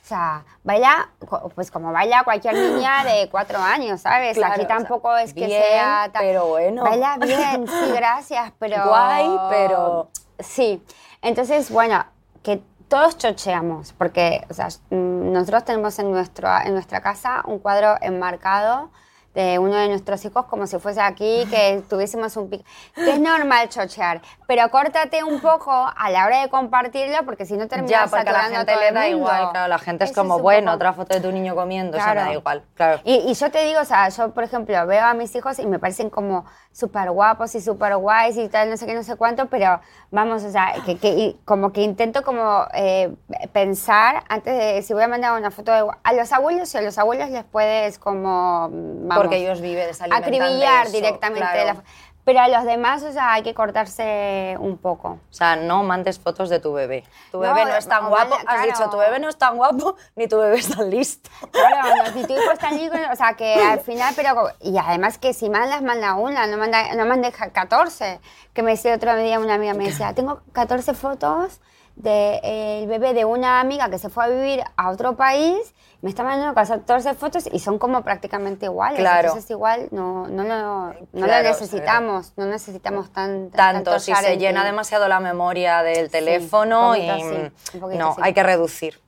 o 0.08 0.10
sea, 0.10 0.46
baila, 0.64 1.10
pues 1.54 1.70
como 1.70 1.92
baila 1.92 2.24
cualquier 2.24 2.54
niña 2.54 3.04
de 3.04 3.28
cuatro 3.32 3.60
años, 3.60 4.00
¿sabes? 4.00 4.38
Claro, 4.38 4.54
Aquí 4.54 4.64
o 4.64 4.68
sea, 4.68 4.78
tampoco 4.78 5.18
es 5.18 5.34
que 5.34 5.48
bien, 5.48 5.62
sea... 5.62 6.10
ta- 6.14 6.20
pero 6.22 6.46
bueno. 6.48 6.84
Baila 6.84 7.18
bien, 7.22 7.68
sí, 7.68 7.92
gracias, 7.94 8.54
pero... 8.58 8.88
Guay, 8.88 9.30
pero- 9.50 10.10
Sí, 10.40 10.82
entonces, 11.22 11.70
bueno, 11.72 12.06
que 12.42 12.62
todos 12.88 13.18
chocheamos, 13.18 13.92
porque 13.98 14.46
o 14.50 14.54
sea, 14.54 14.70
nosotros 14.92 15.66
tenemos 15.66 16.00
en, 16.00 16.10
nuestro, 16.10 16.48
en 16.64 16.74
nuestra 16.74 17.02
casa 17.02 17.42
un 17.46 17.60
cuadro 17.60 17.98
enmarcado 18.00 18.90
de 19.38 19.60
uno 19.60 19.76
de 19.76 19.88
nuestros 19.88 20.26
hijos 20.26 20.46
como 20.46 20.66
si 20.66 20.80
fuese 20.80 21.00
aquí, 21.00 21.46
que 21.52 21.84
tuviésemos 21.88 22.36
un 22.38 22.50
pic. 22.50 22.66
Que 22.96 23.12
es 23.12 23.20
normal 23.20 23.70
chochear, 23.70 24.20
pero 24.48 24.68
córtate 24.72 25.24
un 25.24 25.40
poco 25.40 25.72
a 25.72 26.10
la 26.10 26.26
hora 26.26 26.42
de 26.42 26.50
compartirlo, 26.50 27.24
porque 27.24 27.46
si 27.46 27.56
no 27.56 27.68
terminas 27.68 27.92
Ya, 27.92 28.08
porque 28.10 28.28
a 28.30 28.34
la 28.34 28.40
saturando 28.42 28.58
gente 28.58 28.74
todo 28.74 28.82
le 28.82 28.92
da 28.92 29.02
mundo. 29.02 29.18
igual, 29.18 29.52
claro, 29.52 29.68
la 29.68 29.78
gente 29.78 30.06
es 30.06 30.12
como, 30.12 30.40
bueno, 30.40 30.66
poco- 30.72 30.76
otra 30.76 30.94
foto 30.94 31.14
de 31.16 31.22
tu 31.22 31.32
niño 31.32 31.54
comiendo, 31.56 31.98
eso 31.98 32.04
Claro. 32.04 32.22
me 32.22 32.28
da 32.28 32.34
igual, 32.34 32.64
claro. 32.74 33.00
y, 33.04 33.14
y 33.30 33.34
yo 33.36 33.52
te 33.52 33.64
digo, 33.64 33.80
o 33.82 33.86
sea, 33.86 34.10
yo, 34.10 34.34
por 34.34 34.44
ejemplo, 34.44 34.88
veo 34.88 35.06
a 35.06 35.14
mis 35.14 35.36
hijos 35.36 35.60
y 35.60 35.68
me 35.68 35.78
parecen 35.78 36.10
como 36.10 36.46
súper 36.78 37.10
guapos 37.10 37.56
y 37.56 37.62
súper 37.62 37.96
guays 37.98 38.38
y 38.38 38.48
tal, 38.50 38.70
no 38.70 38.78
sé 38.78 38.86
qué, 38.86 38.94
no 38.94 39.02
sé 39.02 39.16
cuánto, 39.16 39.48
pero 39.48 39.80
vamos, 40.12 40.44
o 40.44 40.52
sea, 40.52 40.76
que, 40.86 40.96
que- 40.98 41.36
como 41.44 41.74
que 41.74 41.82
intento 41.82 42.22
como 42.24 42.68
eh, 42.76 43.12
pensar 43.52 44.24
antes 44.30 44.56
de 44.56 44.82
si 44.84 44.94
voy 44.94 45.02
a 45.02 45.08
mandar 45.08 45.40
una 45.40 45.50
foto 45.50 45.72
de... 45.72 45.84
A 46.04 46.14
los 46.14 46.32
abuelos, 46.32 46.72
y 46.76 46.78
a 46.78 46.82
los 46.82 46.96
abuelos 47.00 47.32
les 47.32 47.44
puedes 47.46 47.98
como... 47.98 48.70
Vamos, 48.72 49.18
Porque 49.18 49.38
ellos 49.38 49.60
viven 49.60 49.88
de 49.88 50.04
alimentación 50.04 50.10
de 50.12 50.16
acribillar 50.38 50.84
eso, 50.86 50.96
directamente. 50.96 51.40
claro. 51.52 51.66
la- 51.80 51.84
Pero 52.28 52.42
a 52.42 52.50
los 52.50 52.66
demás, 52.66 53.04
o 53.04 53.12
sea, 53.14 53.32
hay 53.32 53.42
que 53.42 53.54
cortarse 53.54 54.58
un 54.60 54.78
poco. 54.78 55.12
O 55.32 55.34
sea, 55.34 55.56
no 55.56 55.82
mandes 55.84 56.20
fotos 56.20 56.50
de 56.50 56.60
tu 56.60 56.74
bebé. 56.74 57.06
Tu 57.32 57.38
No, 57.42 57.54
bebé 57.54 57.64
no 57.64 57.74
es 57.78 57.88
tan 57.88 58.04
o 58.04 58.10
guapo. 58.10 58.32
manda- 58.32 58.52
Has 58.52 58.58
claro. 58.58 58.64
dicho, 58.66 58.90
tu 58.90 58.98
bebé 58.98 59.20
no 59.20 59.30
es 59.30 59.38
tan 59.38 59.56
guapo, 59.56 59.96
ni 60.18 60.28
tu 60.28 60.38
bebé 60.38 60.58
es 60.58 60.68
tan 60.76 60.90
listo. 60.90 61.30
Claro, 61.52 61.96
no, 62.04 62.12
si 62.12 62.28
tu 62.28 62.34
hijo 62.34 62.52
está 62.52 62.68
allí, 62.68 62.90
o 62.90 63.16
sea, 63.16 63.34
que 63.36 63.54
al 63.64 63.80
final, 63.80 64.14
pero, 64.18 64.50
y 64.60 64.78
además 64.78 65.18
que 65.18 65.34
si 65.34 65.50
mandas, 65.50 65.82
manda 65.82 66.16
una, 66.16 66.46
no, 66.48 66.58
manda, 66.58 66.94
no 66.96 67.06
mandes 67.06 67.34
ja- 67.34 67.52
14. 67.52 68.20
Que 68.54 68.62
me 68.62 68.72
decía 68.72 68.94
otro 68.94 69.16
día 69.16 69.40
una 69.40 69.54
amiga, 69.54 69.74
me 69.74 69.86
decía, 69.86 70.14
tengo 70.14 70.42
14 70.52 70.94
fotos 70.96 71.62
del 71.96 72.88
bebé 72.88 73.14
de 73.14 73.24
una 73.24 73.62
amiga 73.62 73.90
que 73.90 74.00
se 74.00 74.10
fue 74.10 74.26
a 74.26 74.28
vivir 74.28 74.64
a 74.76 74.90
otro 74.90 75.16
país, 75.16 75.74
me 76.02 76.10
está 76.10 76.24
mandando 76.24 76.54
14 76.54 77.16
fotos 77.16 77.50
y 77.52 77.60
son 77.60 77.80
como 77.80 78.04
prácticamente 78.04 78.66
iguales. 78.66 79.00
Claro. 79.00 79.30
Entonces 79.30 79.50
igual 79.50 79.88
no, 79.92 80.28
no, 80.28 80.44
lo, 80.44 80.94
no 81.12 81.26
Claro, 81.26 81.44
lo 81.44 81.50
necesitamos, 81.50 82.34
no 82.38 82.46
necesitamos 82.46 83.12
tan, 83.12 83.50
Tanto, 83.50 84.00
si 84.00 84.14
se 84.14 84.38
llena 84.38 84.64
demasiado 84.64 85.08
la 85.08 85.20
memoria 85.20 85.82
del 85.82 86.10
teléfono 86.10 86.96
y 86.96 87.02
sí, 87.02 87.80
poquito 87.80 88.00
no, 88.00 88.14
sí. 88.14 88.22
hay 88.24 88.34
que 88.34 88.44
reducir. 88.44 89.00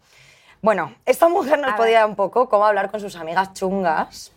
Bueno, 0.62 0.93
esta 1.06 1.30
mujer 1.30 1.60
nos 1.60 1.73
A 1.73 1.78
podía 1.78 2.06
un 2.06 2.15
poco 2.15 2.49
cómo 2.49 2.65
hablar 2.65 2.91
con 2.91 2.99
sus 2.99 3.15
amigas 3.15 3.54
chungas. 3.54 4.34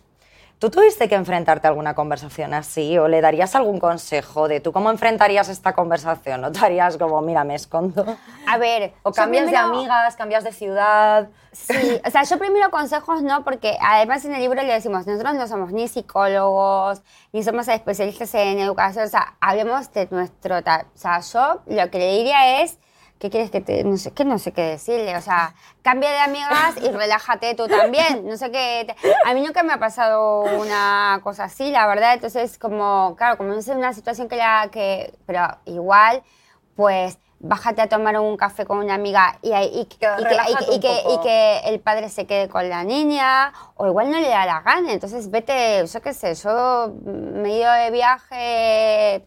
¿Tú 0.63 0.69
tuviste 0.69 1.09
que 1.09 1.15
enfrentarte 1.15 1.67
a 1.67 1.71
alguna 1.71 1.93
conversación 1.93 2.53
así 2.53 2.97
o 2.97 3.09
le 3.09 3.19
darías 3.19 3.53
algún 3.53 3.81
consejo 3.81 4.47
de 4.47 4.61
tú 4.61 4.71
cómo 4.71 4.91
enfrentarías 4.91 5.49
esta 5.49 5.73
conversación? 5.73 6.39
¿No 6.39 6.53
te 6.53 6.59
harías 6.59 6.95
como, 6.95 7.19
mira, 7.21 7.43
me 7.43 7.55
escondo? 7.55 8.05
A 8.47 8.57
ver, 8.57 8.93
O 9.03 9.11
cambias 9.11 9.51
de 9.51 9.57
amigas, 9.57 10.15
cambias 10.15 10.45
de 10.45 10.53
ciudad. 10.53 11.27
Sí, 11.51 11.99
o 12.07 12.09
sea, 12.09 12.23
yo 12.23 12.39
primero 12.39 12.71
consejos 12.71 13.21
no, 13.21 13.43
porque 13.43 13.75
además 13.81 14.23
en 14.23 14.35
el 14.35 14.39
libro 14.39 14.63
le 14.63 14.71
decimos, 14.71 15.05
nosotros 15.05 15.33
no 15.33 15.47
somos 15.49 15.73
ni 15.73 15.89
psicólogos, 15.89 17.01
ni 17.33 17.43
somos 17.43 17.67
especialistas 17.67 18.33
en 18.35 18.57
educación, 18.57 19.03
o 19.03 19.09
sea, 19.09 19.35
hablemos 19.41 19.91
de 19.91 20.07
nuestro. 20.11 20.59
O 20.59 20.97
sea, 20.97 21.19
yo 21.19 21.61
lo 21.65 21.91
que 21.91 21.99
le 21.99 22.19
diría 22.19 22.61
es, 22.61 22.79
¿qué 23.19 23.29
quieres 23.29 23.51
que 23.51 23.61
te.? 23.61 23.83
No 23.83 23.97
sé, 23.97 24.11
que 24.11 24.25
no 24.25 24.37
sé 24.37 24.51
qué 24.51 24.61
decirle, 24.63 25.15
o 25.15 25.21
sea, 25.21 25.53
cambia 25.81 26.11
de 26.11 26.19
amigas 26.19 26.75
y 26.81 26.89
relájate 26.91 27.55
tú 27.55 27.67
también. 27.67 28.25
No 28.27 28.35
sé 28.37 28.51
qué. 28.51 28.85
te- 28.87 28.95
A 29.25 29.33
mí 29.33 29.41
nunca 29.41 29.63
me 29.63 29.73
ha 29.73 29.79
pasado 29.79 30.41
una 30.59 31.19
cosa 31.23 31.45
así, 31.45 31.71
la 31.71 31.87
verdad, 31.87 32.13
entonces, 32.15 32.57
como, 32.57 33.15
claro, 33.17 33.37
como 33.37 33.49
no 33.53 33.59
es 33.59 33.67
una 33.69 33.93
situación 33.93 34.27
que 34.27 34.35
la. 34.35 34.69
que 34.71 35.13
Pero 35.25 35.41
igual, 35.65 36.21
pues 36.75 37.17
bájate 37.45 37.81
a 37.81 37.89
tomar 37.89 38.17
un 38.17 38.37
café 38.37 38.65
con 38.65 38.77
una 38.77 38.93
amiga 38.93 39.37
y, 39.41 39.53
y, 39.53 39.85
que- 39.85 39.97
y 40.21 40.23
que, 40.23 40.35
y 40.75 40.79
que- 40.79 41.19
que 41.23 41.59
el 41.65 41.79
padre 41.81 42.07
se 42.07 42.25
quede 42.25 42.47
con 42.47 42.69
la 42.69 42.85
niña, 42.85 43.51
o 43.75 43.85
igual 43.85 44.09
no 44.11 44.17
le 44.19 44.29
da 44.29 44.45
la 44.45 44.61
gana, 44.61 44.93
entonces 44.93 45.29
vete, 45.29 45.85
yo 45.85 46.01
qué 46.01 46.13
sé, 46.13 46.35
yo 46.35 46.93
me 47.05 47.49
he 47.49 47.57
ido 47.59 47.71
de 47.73 47.91
viaje 47.91 49.25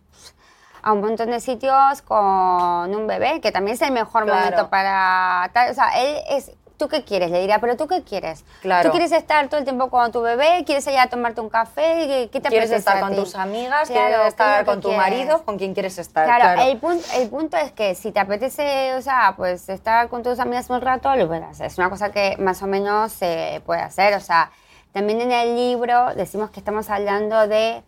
a 0.87 0.93
un 0.93 1.01
montón 1.01 1.33
de 1.33 1.41
sitios 1.41 2.01
con 2.03 2.95
un 2.95 3.07
bebé, 3.09 3.41
que 3.41 3.51
también 3.51 3.75
es 3.75 3.83
el 3.83 3.91
mejor 3.91 4.23
Claro. 4.25 4.39
momento 4.41 4.71
para 4.71 5.51
tal, 5.53 5.71
o 5.73 5.75
sea, 5.75 5.89
él 6.01 6.19
es... 6.31 6.53
¿Tú 6.77 6.89
qué 6.89 7.05
quieres? 7.05 7.31
Le 7.31 7.41
diría, 7.41 7.59
¿pero 7.59 7.75
tú 7.75 7.87
qué 7.89 8.03
quieres? 8.03 8.45
Claro. 8.61 8.85
¿Tú 8.87 8.91
quieres 8.93 9.11
estar 9.11 9.49
todo 9.49 9.57
el 9.59 9.65
tiempo 9.65 9.89
con 9.89 10.13
tu 10.13 10.21
bebé? 10.21 10.63
¿Quieres 10.67 10.87
ir 10.89 10.99
a 10.99 11.09
tomarte 11.09 11.41
un 11.41 11.49
café? 11.49 12.05
¿Qué- 12.07 12.29
¿Qué 12.31 12.39
te 12.41 12.51
¿Quieres 12.51 12.69
apetece 12.71 12.77
estar 12.91 13.01
con 13.01 13.17
tus 13.17 13.35
amigas? 13.35 13.89
Claro, 13.89 14.07
¿Quieres 14.09 14.19
¿qué 14.21 14.23
es 14.27 14.29
estar 14.29 14.65
con 14.67 14.81
tu 14.83 14.89
quieres? 14.89 14.99
marido? 15.11 15.43
¿Con 15.47 15.57
quién 15.57 15.73
quieres 15.73 15.97
estar? 15.99 16.27
Claro, 16.27 16.61
El, 16.61 16.77
punto, 16.77 17.03
el 17.15 17.31
punto 17.31 17.57
es 17.57 17.73
que 17.73 17.95
si 17.95 18.13
te 18.13 18.21
apetece, 18.21 18.93
o 18.95 19.01
sea, 19.01 19.33
pues 19.39 19.71
estar 19.71 20.09
con 20.11 20.23
tus 20.23 20.39
amigas 20.39 20.69
un 20.69 20.83
rato, 20.83 21.17
lo 21.17 21.27
puedes 21.27 21.45
hacer. 21.45 21.67
Es 21.69 21.79
una 21.79 21.89
cosa 21.89 22.13
que 22.13 22.37
más 22.39 22.63
o 22.63 22.67
menos 22.67 23.11
se 23.11 23.63
puede 23.65 23.81
hacer. 23.81 24.13
O 24.13 24.21
sea, 24.21 24.51
también 24.93 25.23
en 25.23 25.33
el 25.33 25.57
libro 25.57 26.15
decimos 26.15 26.51
que 26.51 26.61
estamos 26.61 26.91
hablando 26.91 27.49
de, 27.49 27.83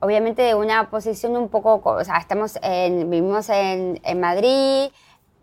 obviamente, 0.00 0.42
de 0.42 0.54
una 0.54 0.90
posición 0.90 1.36
un 1.36 1.48
poco, 1.48 1.80
co- 1.80 1.92
o 1.96 2.04
sea, 2.04 2.18
estamos 2.18 2.58
en, 2.62 3.08
vivimos 3.10 3.48
en, 3.48 4.00
en 4.04 4.20
Madrid, 4.20 4.90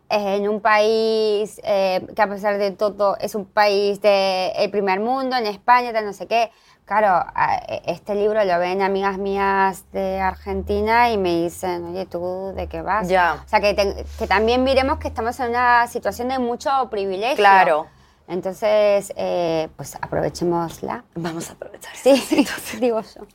en 0.09 0.47
un 0.47 0.61
país 0.61 1.59
eh, 1.63 2.05
que 2.15 2.21
a 2.21 2.27
pesar 2.29 2.57
de 2.59 2.71
todo 2.71 3.17
es 3.19 3.33
un 3.35 3.45
país 3.45 3.99
del 4.01 4.69
primer 4.69 4.99
mundo, 4.99 5.35
en 5.35 5.47
España, 5.47 5.91
tal, 5.91 6.05
no 6.05 6.13
sé 6.13 6.27
qué. 6.27 6.51
Claro, 6.85 7.25
e- 7.67 7.81
este 7.85 8.13
libro 8.13 8.43
lo 8.43 8.59
ven 8.59 8.81
amigas 8.81 9.17
mías 9.17 9.85
de 9.91 10.19
Argentina 10.19 11.09
y 11.11 11.17
me 11.17 11.43
dicen, 11.43 11.85
oye, 11.85 12.05
¿tú 12.05 12.53
de 12.55 12.67
qué 12.67 12.81
vas? 12.81 13.07
Ya. 13.07 13.41
O 13.45 13.47
sea, 13.49 13.59
que, 13.61 13.73
te- 13.73 14.05
que 14.19 14.27
también 14.27 14.63
miremos 14.63 14.99
que 14.99 15.07
estamos 15.07 15.39
en 15.39 15.49
una 15.51 15.87
situación 15.87 16.27
de 16.27 16.37
mucho 16.39 16.69
privilegio. 16.91 17.35
Claro. 17.37 17.87
Entonces, 18.27 19.13
eh, 19.15 19.67
pues 19.75 19.95
aprovechémosla. 19.95 21.03
Vamos 21.15 21.49
a 21.49 21.53
aprovechar. 21.53 21.95
Sí, 21.95 22.23
digo 22.79 23.01
yo. 23.01 23.27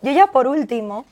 Yo 0.00 0.12
ya 0.12 0.28
por 0.28 0.46
último, 0.46 1.04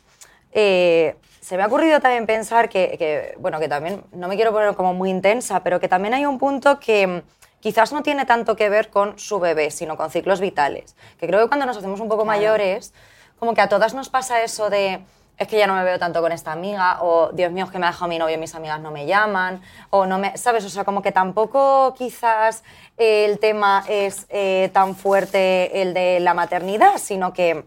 eh, 0.52 1.16
se 1.40 1.56
me 1.56 1.62
ha 1.62 1.66
ocurrido 1.66 2.00
también 2.00 2.26
pensar 2.26 2.68
que, 2.68 2.96
que, 2.98 3.34
bueno, 3.38 3.58
que 3.58 3.68
también, 3.68 4.04
no 4.12 4.28
me 4.28 4.36
quiero 4.36 4.52
poner 4.52 4.74
como 4.74 4.94
muy 4.94 5.10
intensa, 5.10 5.62
pero 5.62 5.80
que 5.80 5.88
también 5.88 6.14
hay 6.14 6.26
un 6.26 6.38
punto 6.38 6.78
que 6.78 7.06
mm, 7.06 7.22
quizás 7.60 7.92
no 7.92 8.02
tiene 8.02 8.26
tanto 8.26 8.56
que 8.56 8.68
ver 8.68 8.90
con 8.90 9.18
su 9.18 9.40
bebé, 9.40 9.70
sino 9.70 9.96
con 9.96 10.10
ciclos 10.10 10.40
vitales. 10.40 10.96
Que 11.18 11.26
creo 11.26 11.40
que 11.40 11.48
cuando 11.48 11.66
nos 11.66 11.76
hacemos 11.76 12.00
un 12.00 12.08
poco 12.08 12.24
mayores, 12.24 12.92
como 13.38 13.54
que 13.54 13.60
a 13.60 13.68
todas 13.68 13.94
nos 13.94 14.08
pasa 14.08 14.42
eso 14.42 14.70
de, 14.70 15.00
es 15.40 15.48
que 15.48 15.56
ya 15.56 15.66
no 15.66 15.74
me 15.74 15.82
veo 15.82 15.98
tanto 15.98 16.20
con 16.20 16.32
esta 16.32 16.52
amiga, 16.52 16.98
o 17.00 17.30
Dios 17.32 17.50
mío, 17.50 17.64
es 17.64 17.70
que 17.70 17.78
me 17.78 17.86
ha 17.86 17.90
dejado 17.92 18.08
mi 18.08 18.18
novio 18.18 18.34
y 18.34 18.38
mis 18.38 18.54
amigas 18.54 18.78
no 18.78 18.90
me 18.90 19.06
llaman, 19.06 19.62
o 19.88 20.04
no 20.04 20.18
me, 20.18 20.36
¿sabes? 20.36 20.66
O 20.66 20.68
sea, 20.68 20.84
como 20.84 21.00
que 21.00 21.12
tampoco 21.12 21.94
quizás 21.96 22.62
el 22.98 23.38
tema 23.38 23.82
es 23.88 24.26
eh, 24.28 24.68
tan 24.74 24.94
fuerte 24.94 25.80
el 25.80 25.94
de 25.94 26.20
la 26.20 26.34
maternidad, 26.34 26.98
sino 26.98 27.32
que 27.32 27.64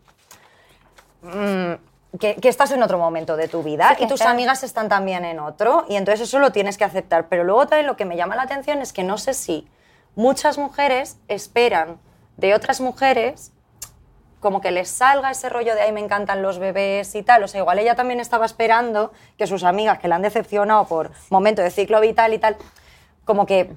mm, 1.24 2.20
que, 2.20 2.36
que 2.36 2.48
estás 2.48 2.70
en 2.70 2.84
otro 2.84 3.00
momento 3.00 3.36
de 3.36 3.48
tu 3.48 3.64
vida 3.64 3.96
Sí, 3.98 4.04
y 4.04 4.08
tus 4.08 4.22
amigas 4.22 4.64
están 4.64 4.88
también 4.88 5.26
en 5.26 5.40
otro 5.40 5.86
y 5.90 5.96
entonces 5.96 6.28
eso 6.28 6.38
lo 6.38 6.52
tienes 6.52 6.78
que 6.78 6.84
aceptar. 6.84 7.28
Pero 7.28 7.44
luego 7.44 7.66
también 7.66 7.88
lo 7.88 7.98
que 7.98 8.06
me 8.06 8.16
llama 8.16 8.36
la 8.36 8.44
atención 8.44 8.84
es 8.84 8.94
que 8.94 9.02
no 9.02 9.18
sé 9.18 9.34
si 9.34 9.68
muchas 10.14 10.60
mujeres 10.60 11.18
esperan 11.28 11.98
de 12.38 12.54
otras 12.54 12.82
mujeres 12.82 13.52
como 14.44 14.62
que 14.62 14.70
les 14.70 14.90
salga 14.90 15.32
ese 15.32 15.50
rollo 15.50 15.74
de 15.74 15.82
ay 15.82 15.92
me 15.92 16.02
encantan 16.02 16.44
los 16.44 16.60
bebés 16.60 17.16
y 17.16 17.24
tal. 17.24 17.42
O 17.44 17.48
sea, 17.48 17.62
igual 17.62 17.80
ella 17.80 17.96
también 17.96 18.20
estaba 18.20 18.46
esperando 18.46 19.12
que 19.40 19.48
sus 19.48 19.64
amigas 19.64 19.98
que 19.98 20.08
la 20.08 20.18
han 20.18 20.22
decepcionado 20.22 20.86
por 20.86 21.10
momento 21.32 21.64
de 21.64 21.72
ciclo 21.72 22.00
vital 22.00 22.32
y 22.36 22.38
tal, 22.38 22.56
como 23.26 23.48
que 23.48 23.72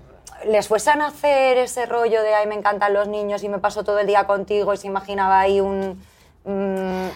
les 0.45 0.69
fuesen 0.69 1.01
a 1.01 1.07
hacer 1.07 1.57
ese 1.57 1.87
rollo 1.87 2.21
de 2.23 2.35
ay 2.35 2.47
me 2.47 2.55
encantan 2.55 2.93
los 2.93 3.09
niños 3.09 3.43
y 3.43 3.49
me 3.49 3.59
paso 3.59 3.83
todo 3.85 3.99
el 4.01 4.07
día 4.07 4.25
contigo 4.27 4.75
y 4.75 4.77
se 4.77 4.87
imaginaba 4.87 5.41
ahí 5.41 5.61
un... 5.63 6.05
mm, 6.45 7.09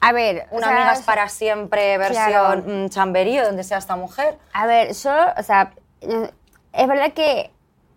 A 0.00 0.12
ver, 0.12 0.46
o 0.50 0.56
una 0.56 0.68
sea, 0.68 0.76
amigas 0.76 1.02
para 1.02 1.28
siempre 1.28 1.98
versión 1.98 2.24
Claro. 2.30 2.62
mm, 2.66 2.88
chamberío, 2.88 3.44
donde 3.44 3.62
sea 3.64 3.76
esta 3.78 3.96
mujer. 3.96 4.38
A 4.54 4.66
ver, 4.66 4.94
yo, 4.94 5.12
o 5.36 5.42
sea, 5.42 5.72
es 6.00 6.88
verdad 6.88 7.12
que 7.12 7.50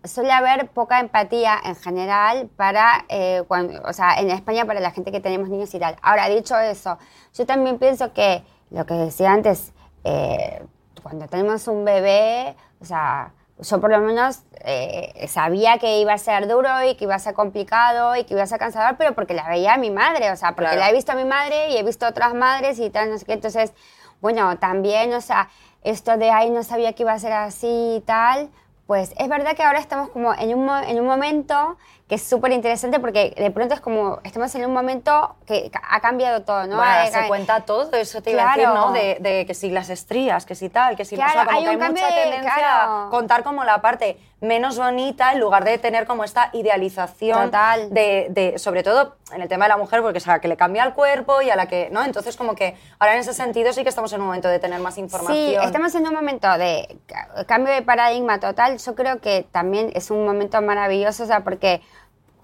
suele 0.06 0.32
haber 0.32 0.68
poca 0.68 1.00
empatía 1.00 1.58
en 1.64 1.76
general 1.76 2.48
para, 2.56 3.04
eh, 3.08 3.42
cuando, 3.48 3.80
o 3.82 3.92
sea, 3.92 4.14
en 4.20 4.30
España 4.30 4.64
para 4.64 4.80
la 4.80 4.90
gente 4.90 5.12
que 5.12 5.20
tenemos 5.20 5.48
niños 5.48 5.72
y 5.74 5.78
tal. 5.78 5.96
Ahora, 6.02 6.28
dicho 6.28 6.58
eso, 6.58 6.98
yo 7.34 7.46
también 7.46 7.78
pienso 7.78 8.12
que 8.12 8.44
lo 8.70 8.84
que 8.86 8.94
decía 8.94 9.32
antes, 9.32 9.72
eh, 10.04 10.62
cuando 11.02 11.26
tenemos 11.28 11.68
un 11.68 11.84
bebé, 11.84 12.56
o 12.80 12.84
sea, 12.84 13.32
yo 13.58 13.80
por 13.80 13.90
lo 13.90 14.00
menos 14.00 14.40
eh, 14.64 15.26
sabía 15.28 15.78
que 15.78 16.00
iba 16.00 16.12
a 16.12 16.18
ser 16.18 16.46
duro 16.48 16.68
y 16.84 16.94
que 16.96 17.04
iba 17.04 17.14
a 17.14 17.18
ser 17.18 17.32
complicado 17.34 18.14
y 18.16 18.24
que 18.24 18.34
iba 18.34 18.42
a 18.42 18.46
ser 18.46 18.58
cansador, 18.58 18.96
pero 18.98 19.14
porque 19.14 19.32
la 19.34 19.48
veía 19.48 19.74
a 19.74 19.78
mi 19.78 19.90
madre, 19.90 20.30
o 20.30 20.36
sea, 20.36 20.50
porque 20.54 20.72
Claro. 20.72 20.80
la 20.80 20.90
he 20.90 20.92
visto 20.92 21.12
a 21.12 21.14
mi 21.14 21.24
madre 21.24 21.70
y 21.70 21.76
he 21.78 21.82
visto 21.82 22.04
a 22.06 22.10
otras 22.10 22.34
madres 22.34 22.78
y 22.78 22.90
tal, 22.90 23.10
no 23.10 23.18
sé 23.18 23.24
qué. 23.24 23.32
Entonces, 23.34 23.72
bueno, 24.20 24.58
también, 24.58 25.14
o 25.14 25.20
sea, 25.20 25.48
esto 25.82 26.16
de 26.16 26.30
ahí 26.30 26.50
no 26.50 26.62
sabía 26.64 26.92
que 26.94 27.04
iba 27.04 27.12
a 27.12 27.18
ser 27.18 27.32
así 27.32 27.94
y 27.96 28.00
tal, 28.00 28.50
pues 28.86 29.12
es 29.18 29.28
verdad 29.28 29.56
que 29.56 29.62
ahora 29.62 29.80
estamos 29.80 30.10
como 30.10 30.32
en 30.34 30.56
un, 30.56 30.68
en 30.84 31.00
un 31.00 31.06
momento 31.06 31.76
que 32.08 32.14
es 32.14 32.22
súper 32.22 32.52
interesante 32.52 33.00
porque 33.00 33.34
de 33.36 33.50
pronto 33.50 33.74
es 33.74 33.80
como, 33.80 34.20
estamos 34.22 34.54
en 34.54 34.64
un 34.64 34.72
momento 34.72 35.34
que 35.44 35.72
ha 35.90 36.00
cambiado 36.00 36.42
todo, 36.42 36.66
¿no? 36.68 36.76
Bueno, 36.76 37.10
se 37.10 37.26
cuenta 37.26 37.60
todo, 37.62 37.90
eso 37.96 38.22
te 38.22 38.30
iba 38.30 38.44
a 38.44 38.46
decir, 38.56 38.62
Claro. 38.70 38.74
¿no? 38.88 38.92
De, 38.92 39.16
de 39.20 39.44
que 39.44 39.54
si 39.54 39.70
las 39.70 39.90
estrías, 39.90 40.46
que 40.46 40.54
si 40.54 40.68
tal, 40.68 40.94
que 40.96 41.04
si... 41.04 41.16
Claro, 41.16 41.30
o 41.30 41.34
sea, 41.34 41.44
como 41.46 41.56
hay 41.58 41.64
que 41.64 41.70
hay 41.70 41.76
mucha 41.76 42.06
de- 42.06 42.12
tendencia 42.22 42.54
claro. 42.54 43.06
a 43.06 43.10
contar 43.10 43.42
como 43.42 43.64
la 43.64 43.80
parte 43.82 44.18
menos 44.40 44.78
bonita 44.78 45.32
en 45.32 45.40
lugar 45.40 45.64
de 45.64 45.78
tener 45.78 46.06
como 46.06 46.22
esta 46.22 46.50
idealización 46.52 47.46
Total. 47.46 47.92
De, 47.92 48.26
de- 48.30 48.58
sobre 48.58 48.82
todo 48.84 49.16
en 49.32 49.42
el 49.42 49.48
tema 49.48 49.64
de 49.64 49.70
la 49.70 49.76
mujer, 49.76 50.02
porque 50.02 50.18
es 50.18 50.28
a 50.28 50.32
la 50.32 50.40
que 50.40 50.46
le 50.46 50.56
cambia 50.56 50.84
el 50.84 50.92
cuerpo 50.94 51.42
y 51.42 51.50
a 51.50 51.56
la 51.56 51.66
que, 51.66 51.88
¿no? 51.90 52.04
Entonces 52.04 52.36
como 52.36 52.54
que 52.54 52.76
ahora 53.00 53.14
en 53.14 53.20
ese 53.20 53.34
sentido 53.34 53.72
sí 53.72 53.82
que 53.82 53.88
estamos 53.88 54.12
en 54.12 54.20
un 54.20 54.26
momento 54.28 54.46
de 54.48 54.60
tener 54.60 54.78
más 54.78 54.98
información. 54.98 55.36
Sí, 55.36 55.56
estamos 55.60 55.92
en 55.96 56.06
un 56.06 56.14
momento 56.14 56.46
de 56.58 56.98
ca- 57.08 57.44
cambio 57.46 57.72
de 57.74 57.82
paradigma 57.82 58.38
total. 58.38 58.78
Yo 58.78 58.94
creo 58.94 59.20
que 59.20 59.44
también 59.50 59.90
es 59.94 60.10
un 60.12 60.24
momento 60.24 60.60
maravilloso, 60.62 61.24
o 61.24 61.26
sea, 61.26 61.40
porque 61.40 61.80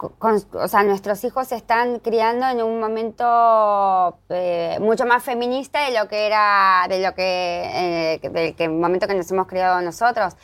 o 0.02 0.68
sea, 0.68 0.82
nuestros 0.82 1.22
hijos 1.24 1.48
se 1.48 1.56
están 1.56 1.98
criando 2.00 2.46
en 2.48 2.62
un 2.62 2.80
momento 2.80 4.18
eh, 4.28 4.76
mucho 4.80 5.06
más 5.06 5.22
feminista 5.22 5.84
de 5.88 5.98
lo 5.98 6.08
que 6.08 6.26
era, 6.26 6.86
de 6.88 7.00
lo 7.00 7.14
que, 7.14 8.18
eh, 8.22 8.52
del 8.56 8.70
momento 8.70 9.06
que 9.06 9.14
nos 9.14 9.30
hemos 9.30 9.46
criado 9.46 9.80
nosotros. 9.80 10.34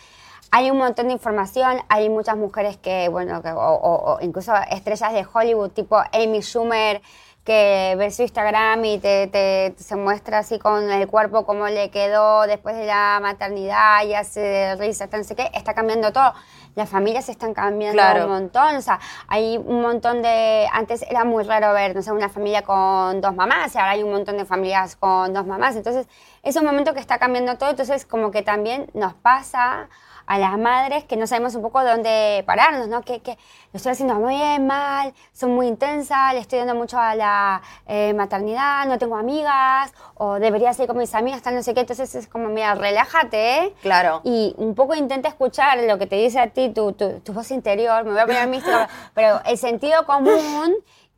Hay 0.51 0.71
un 0.71 0.79
montón 0.79 1.09
de 1.09 1.13
información, 1.13 1.79
hay 1.91 2.09
muchas 2.09 2.37
mujeres 2.37 2.79
que, 2.79 3.09
bueno, 3.11 3.43
que- 3.43 3.51
o, 3.53 3.59
o- 3.75 4.15
o 4.15 4.21
incluso 4.23 4.55
estrellas 4.71 5.13
de 5.13 5.27
Hollywood, 5.31 5.71
tipo 5.73 5.97
Amy 6.13 6.41
Schumer, 6.41 7.03
que 7.49 7.95
ver 7.97 8.13
su 8.13 8.21
Instagram 8.23 8.85
y 8.85 8.99
te, 8.99 9.27
te- 9.29 9.75
se 9.83 9.97
muestra 9.97 10.39
así 10.41 10.59
con 10.59 10.91
el 10.91 11.09
cuerpo 11.09 11.47
cómo 11.47 11.67
le 11.69 11.91
quedó 11.91 12.43
después 12.47 12.77
de 12.77 12.85
la 12.85 13.19
maternidad 13.23 14.05
y 14.05 14.13
hace 14.13 14.77
risas, 14.77 15.09
no 15.11 15.25
sé 15.25 15.35
qué, 15.35 15.51
está 15.55 15.73
cambiando 15.73 16.13
todo. 16.13 16.35
Las 16.75 16.91
familias 16.91 17.29
están 17.31 17.55
cambiando 17.55 17.95
Claro. 18.01 18.27
un 18.27 18.31
montón, 18.33 18.77
o 18.77 18.83
sea, 18.83 19.01
hay 19.27 19.57
un 19.57 19.81
montón 19.81 20.21
de... 20.23 20.69
Antes 20.73 21.03
era 21.09 21.25
muy 21.25 21.43
raro 21.43 21.73
ver, 21.73 21.97
no 21.97 22.03
sé, 22.03 22.13
una 22.13 22.29
familia 22.29 22.63
con 22.63 23.21
dos 23.23 23.35
mamás 23.35 23.75
y 23.75 23.79
ahora 23.79 23.93
hay 23.93 24.03
un 24.03 24.13
montón 24.13 24.37
de 24.37 24.45
familias 24.45 24.95
con 24.95 25.33
dos 25.33 25.47
mamás, 25.47 25.75
entonces 25.75 26.07
es 26.43 26.55
un 26.57 26.67
momento 26.67 26.93
que 26.93 27.01
está 27.01 27.19
cambiando 27.19 27.57
todo, 27.57 27.71
entonces 27.71 28.05
como 28.05 28.31
que 28.31 28.43
también 28.43 28.91
nos 28.95 29.15
pasa 29.15 29.89
a 30.29 30.39
las 30.39 30.59
madres 30.59 31.05
que 31.05 31.17
no 31.17 31.27
sabemos 31.27 31.55
un 31.55 31.63
poco 31.63 31.83
dónde 31.83 32.45
pararnos, 32.47 32.87
¿no? 32.87 33.01
Que, 33.01 33.21
que 33.21 33.39
lo 33.73 33.79
estoy 33.79 33.93
haciendo 33.93 34.15
muy 34.17 34.35
bien, 34.35 34.67
mal, 34.67 35.15
son 35.33 35.55
muy 35.55 35.67
intensas, 35.67 36.35
le 36.35 36.41
estoy 36.41 36.59
dando 36.59 36.75
mucho 36.75 36.99
a 36.99 37.15
la 37.15 37.63
eh, 37.87 38.13
maternidad, 38.13 38.85
no 38.87 38.99
tengo 38.99 39.17
amigas, 39.17 39.91
o 40.17 40.39
debería 40.39 40.75
ser 40.75 40.87
con 40.87 40.99
mis 40.99 41.15
amigas, 41.15 41.41
tal, 41.41 41.55
no 41.55 41.63
sé 41.63 41.73
qué. 41.73 41.81
Entonces 41.81 42.15
es 42.15 42.29
como, 42.29 42.51
mira, 42.51 42.75
relájate, 42.75 43.59
¿eh? 43.59 43.75
Claro. 43.81 44.21
Y 44.23 44.55
un 44.59 44.75
poco 44.75 44.95
intenta 44.95 45.31
escuchar 45.31 45.79
lo 45.79 45.97
que 45.99 46.07
te 46.07 46.17
dice 46.17 46.39
a 46.41 46.49
ti, 46.49 46.69
tu, 46.75 46.93
tu, 46.93 47.21
tu 47.21 47.33
voz 47.33 47.51
interior, 47.51 48.05
me 48.05 48.13
voy 48.13 48.21
a 48.21 48.27
poner 48.27 48.49
mística, 48.49 48.87
pero 49.15 49.41
el 49.47 49.57
sentido 49.57 50.05
común 50.05 50.75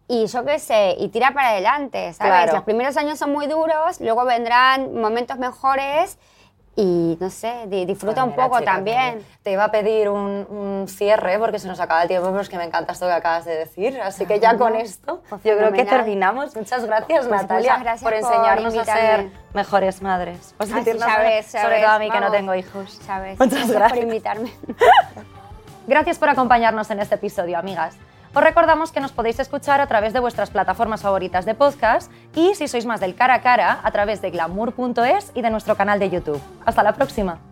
y 0.06 0.26
yo 0.26 0.44
qué 0.44 0.60
sé, 0.60 0.94
y 0.98 1.08
tira 1.08 1.32
para 1.32 1.48
adelante, 1.48 2.12
¿sabes? 2.12 2.32
Claro. 2.32 2.52
Los 2.52 2.62
primeros 2.62 2.96
años 2.96 3.18
son 3.18 3.32
muy 3.32 3.48
duros, 3.48 4.00
luego 4.00 4.24
vendrán 4.24 4.94
momentos 4.94 5.36
mejores 5.38 6.16
y, 6.82 7.18
no 7.20 7.28
sé, 7.28 7.66
di- 7.66 7.84
disfruta 7.84 8.24
un 8.24 8.34
poco 8.34 8.62
también. 8.62 9.22
Te 9.42 9.52
iba 9.52 9.64
a 9.64 9.70
pedir 9.70 10.08
un, 10.08 10.46
un 10.48 10.88
cierre 10.88 11.38
porque 11.38 11.58
se 11.58 11.68
nos 11.68 11.78
acaba 11.78 12.00
el 12.02 12.08
tiempo, 12.08 12.28
pero 12.28 12.40
es 12.40 12.48
que 12.48 12.56
me 12.56 12.64
encanta 12.64 12.92
esto 12.94 13.06
que 13.06 13.12
acabas 13.12 13.44
de 13.44 13.54
decir. 13.56 14.00
Así 14.00 14.24
que 14.24 14.40
ya 14.40 14.56
con 14.56 14.74
esto, 14.76 15.22
Pues 15.28 15.42
yo 15.44 15.56
creo 15.58 15.72
que 15.72 15.84
terminamos. 15.84 16.56
Muchas 16.56 16.84
gracias, 16.86 17.26
Pues 17.26 17.42
Natalia, 17.42 17.72
muchas 17.78 17.82
gracias 17.82 18.02
por 18.02 18.12
por 18.12 18.18
enseñarnos 18.32 18.76
a 18.76 18.84
ser 18.84 19.28
mejores 19.52 20.00
madres. 20.02 20.54
Por 20.56 20.66
sentirnos 20.66 21.04
sobre 21.50 21.80
todo 21.82 21.90
a 21.92 21.98
mí 21.98 22.10
que 22.10 22.20
no 22.20 22.30
tengo 22.30 22.54
hijos. 22.54 22.98
¿Sabes? 23.06 23.38
Muchas 23.38 23.52
Gracias 23.70 23.74
gracias. 23.76 23.92
por 23.98 24.02
invitarme. 24.08 24.52
Gracias 25.86 26.18
por 26.18 26.28
acompañarnos 26.28 26.88
en 26.90 27.00
este 27.00 27.16
episodio, 27.16 27.58
amigas. 27.58 27.96
Os 28.32 28.42
recordamos 28.44 28.92
que 28.92 29.00
nos 29.00 29.10
podéis 29.10 29.40
escuchar 29.40 29.80
a 29.80 29.88
través 29.88 30.12
de 30.12 30.20
vuestras 30.20 30.50
plataformas 30.50 31.02
favoritas 31.02 31.44
de 31.44 31.56
podcast 31.56 32.12
y, 32.36 32.54
si 32.54 32.68
sois 32.68 32.86
más 32.86 33.00
del 33.00 33.16
cara 33.16 33.34
a 33.34 33.42
cara, 33.42 33.80
a 33.82 33.90
través 33.90 34.22
de 34.22 34.30
glamour.es 34.30 35.32
y 35.34 35.42
de 35.42 35.50
nuestro 35.50 35.74
canal 35.74 35.98
de 35.98 36.10
YouTube. 36.10 36.40
Hasta 36.64 36.84
la 36.84 36.92
próxima. 36.92 37.49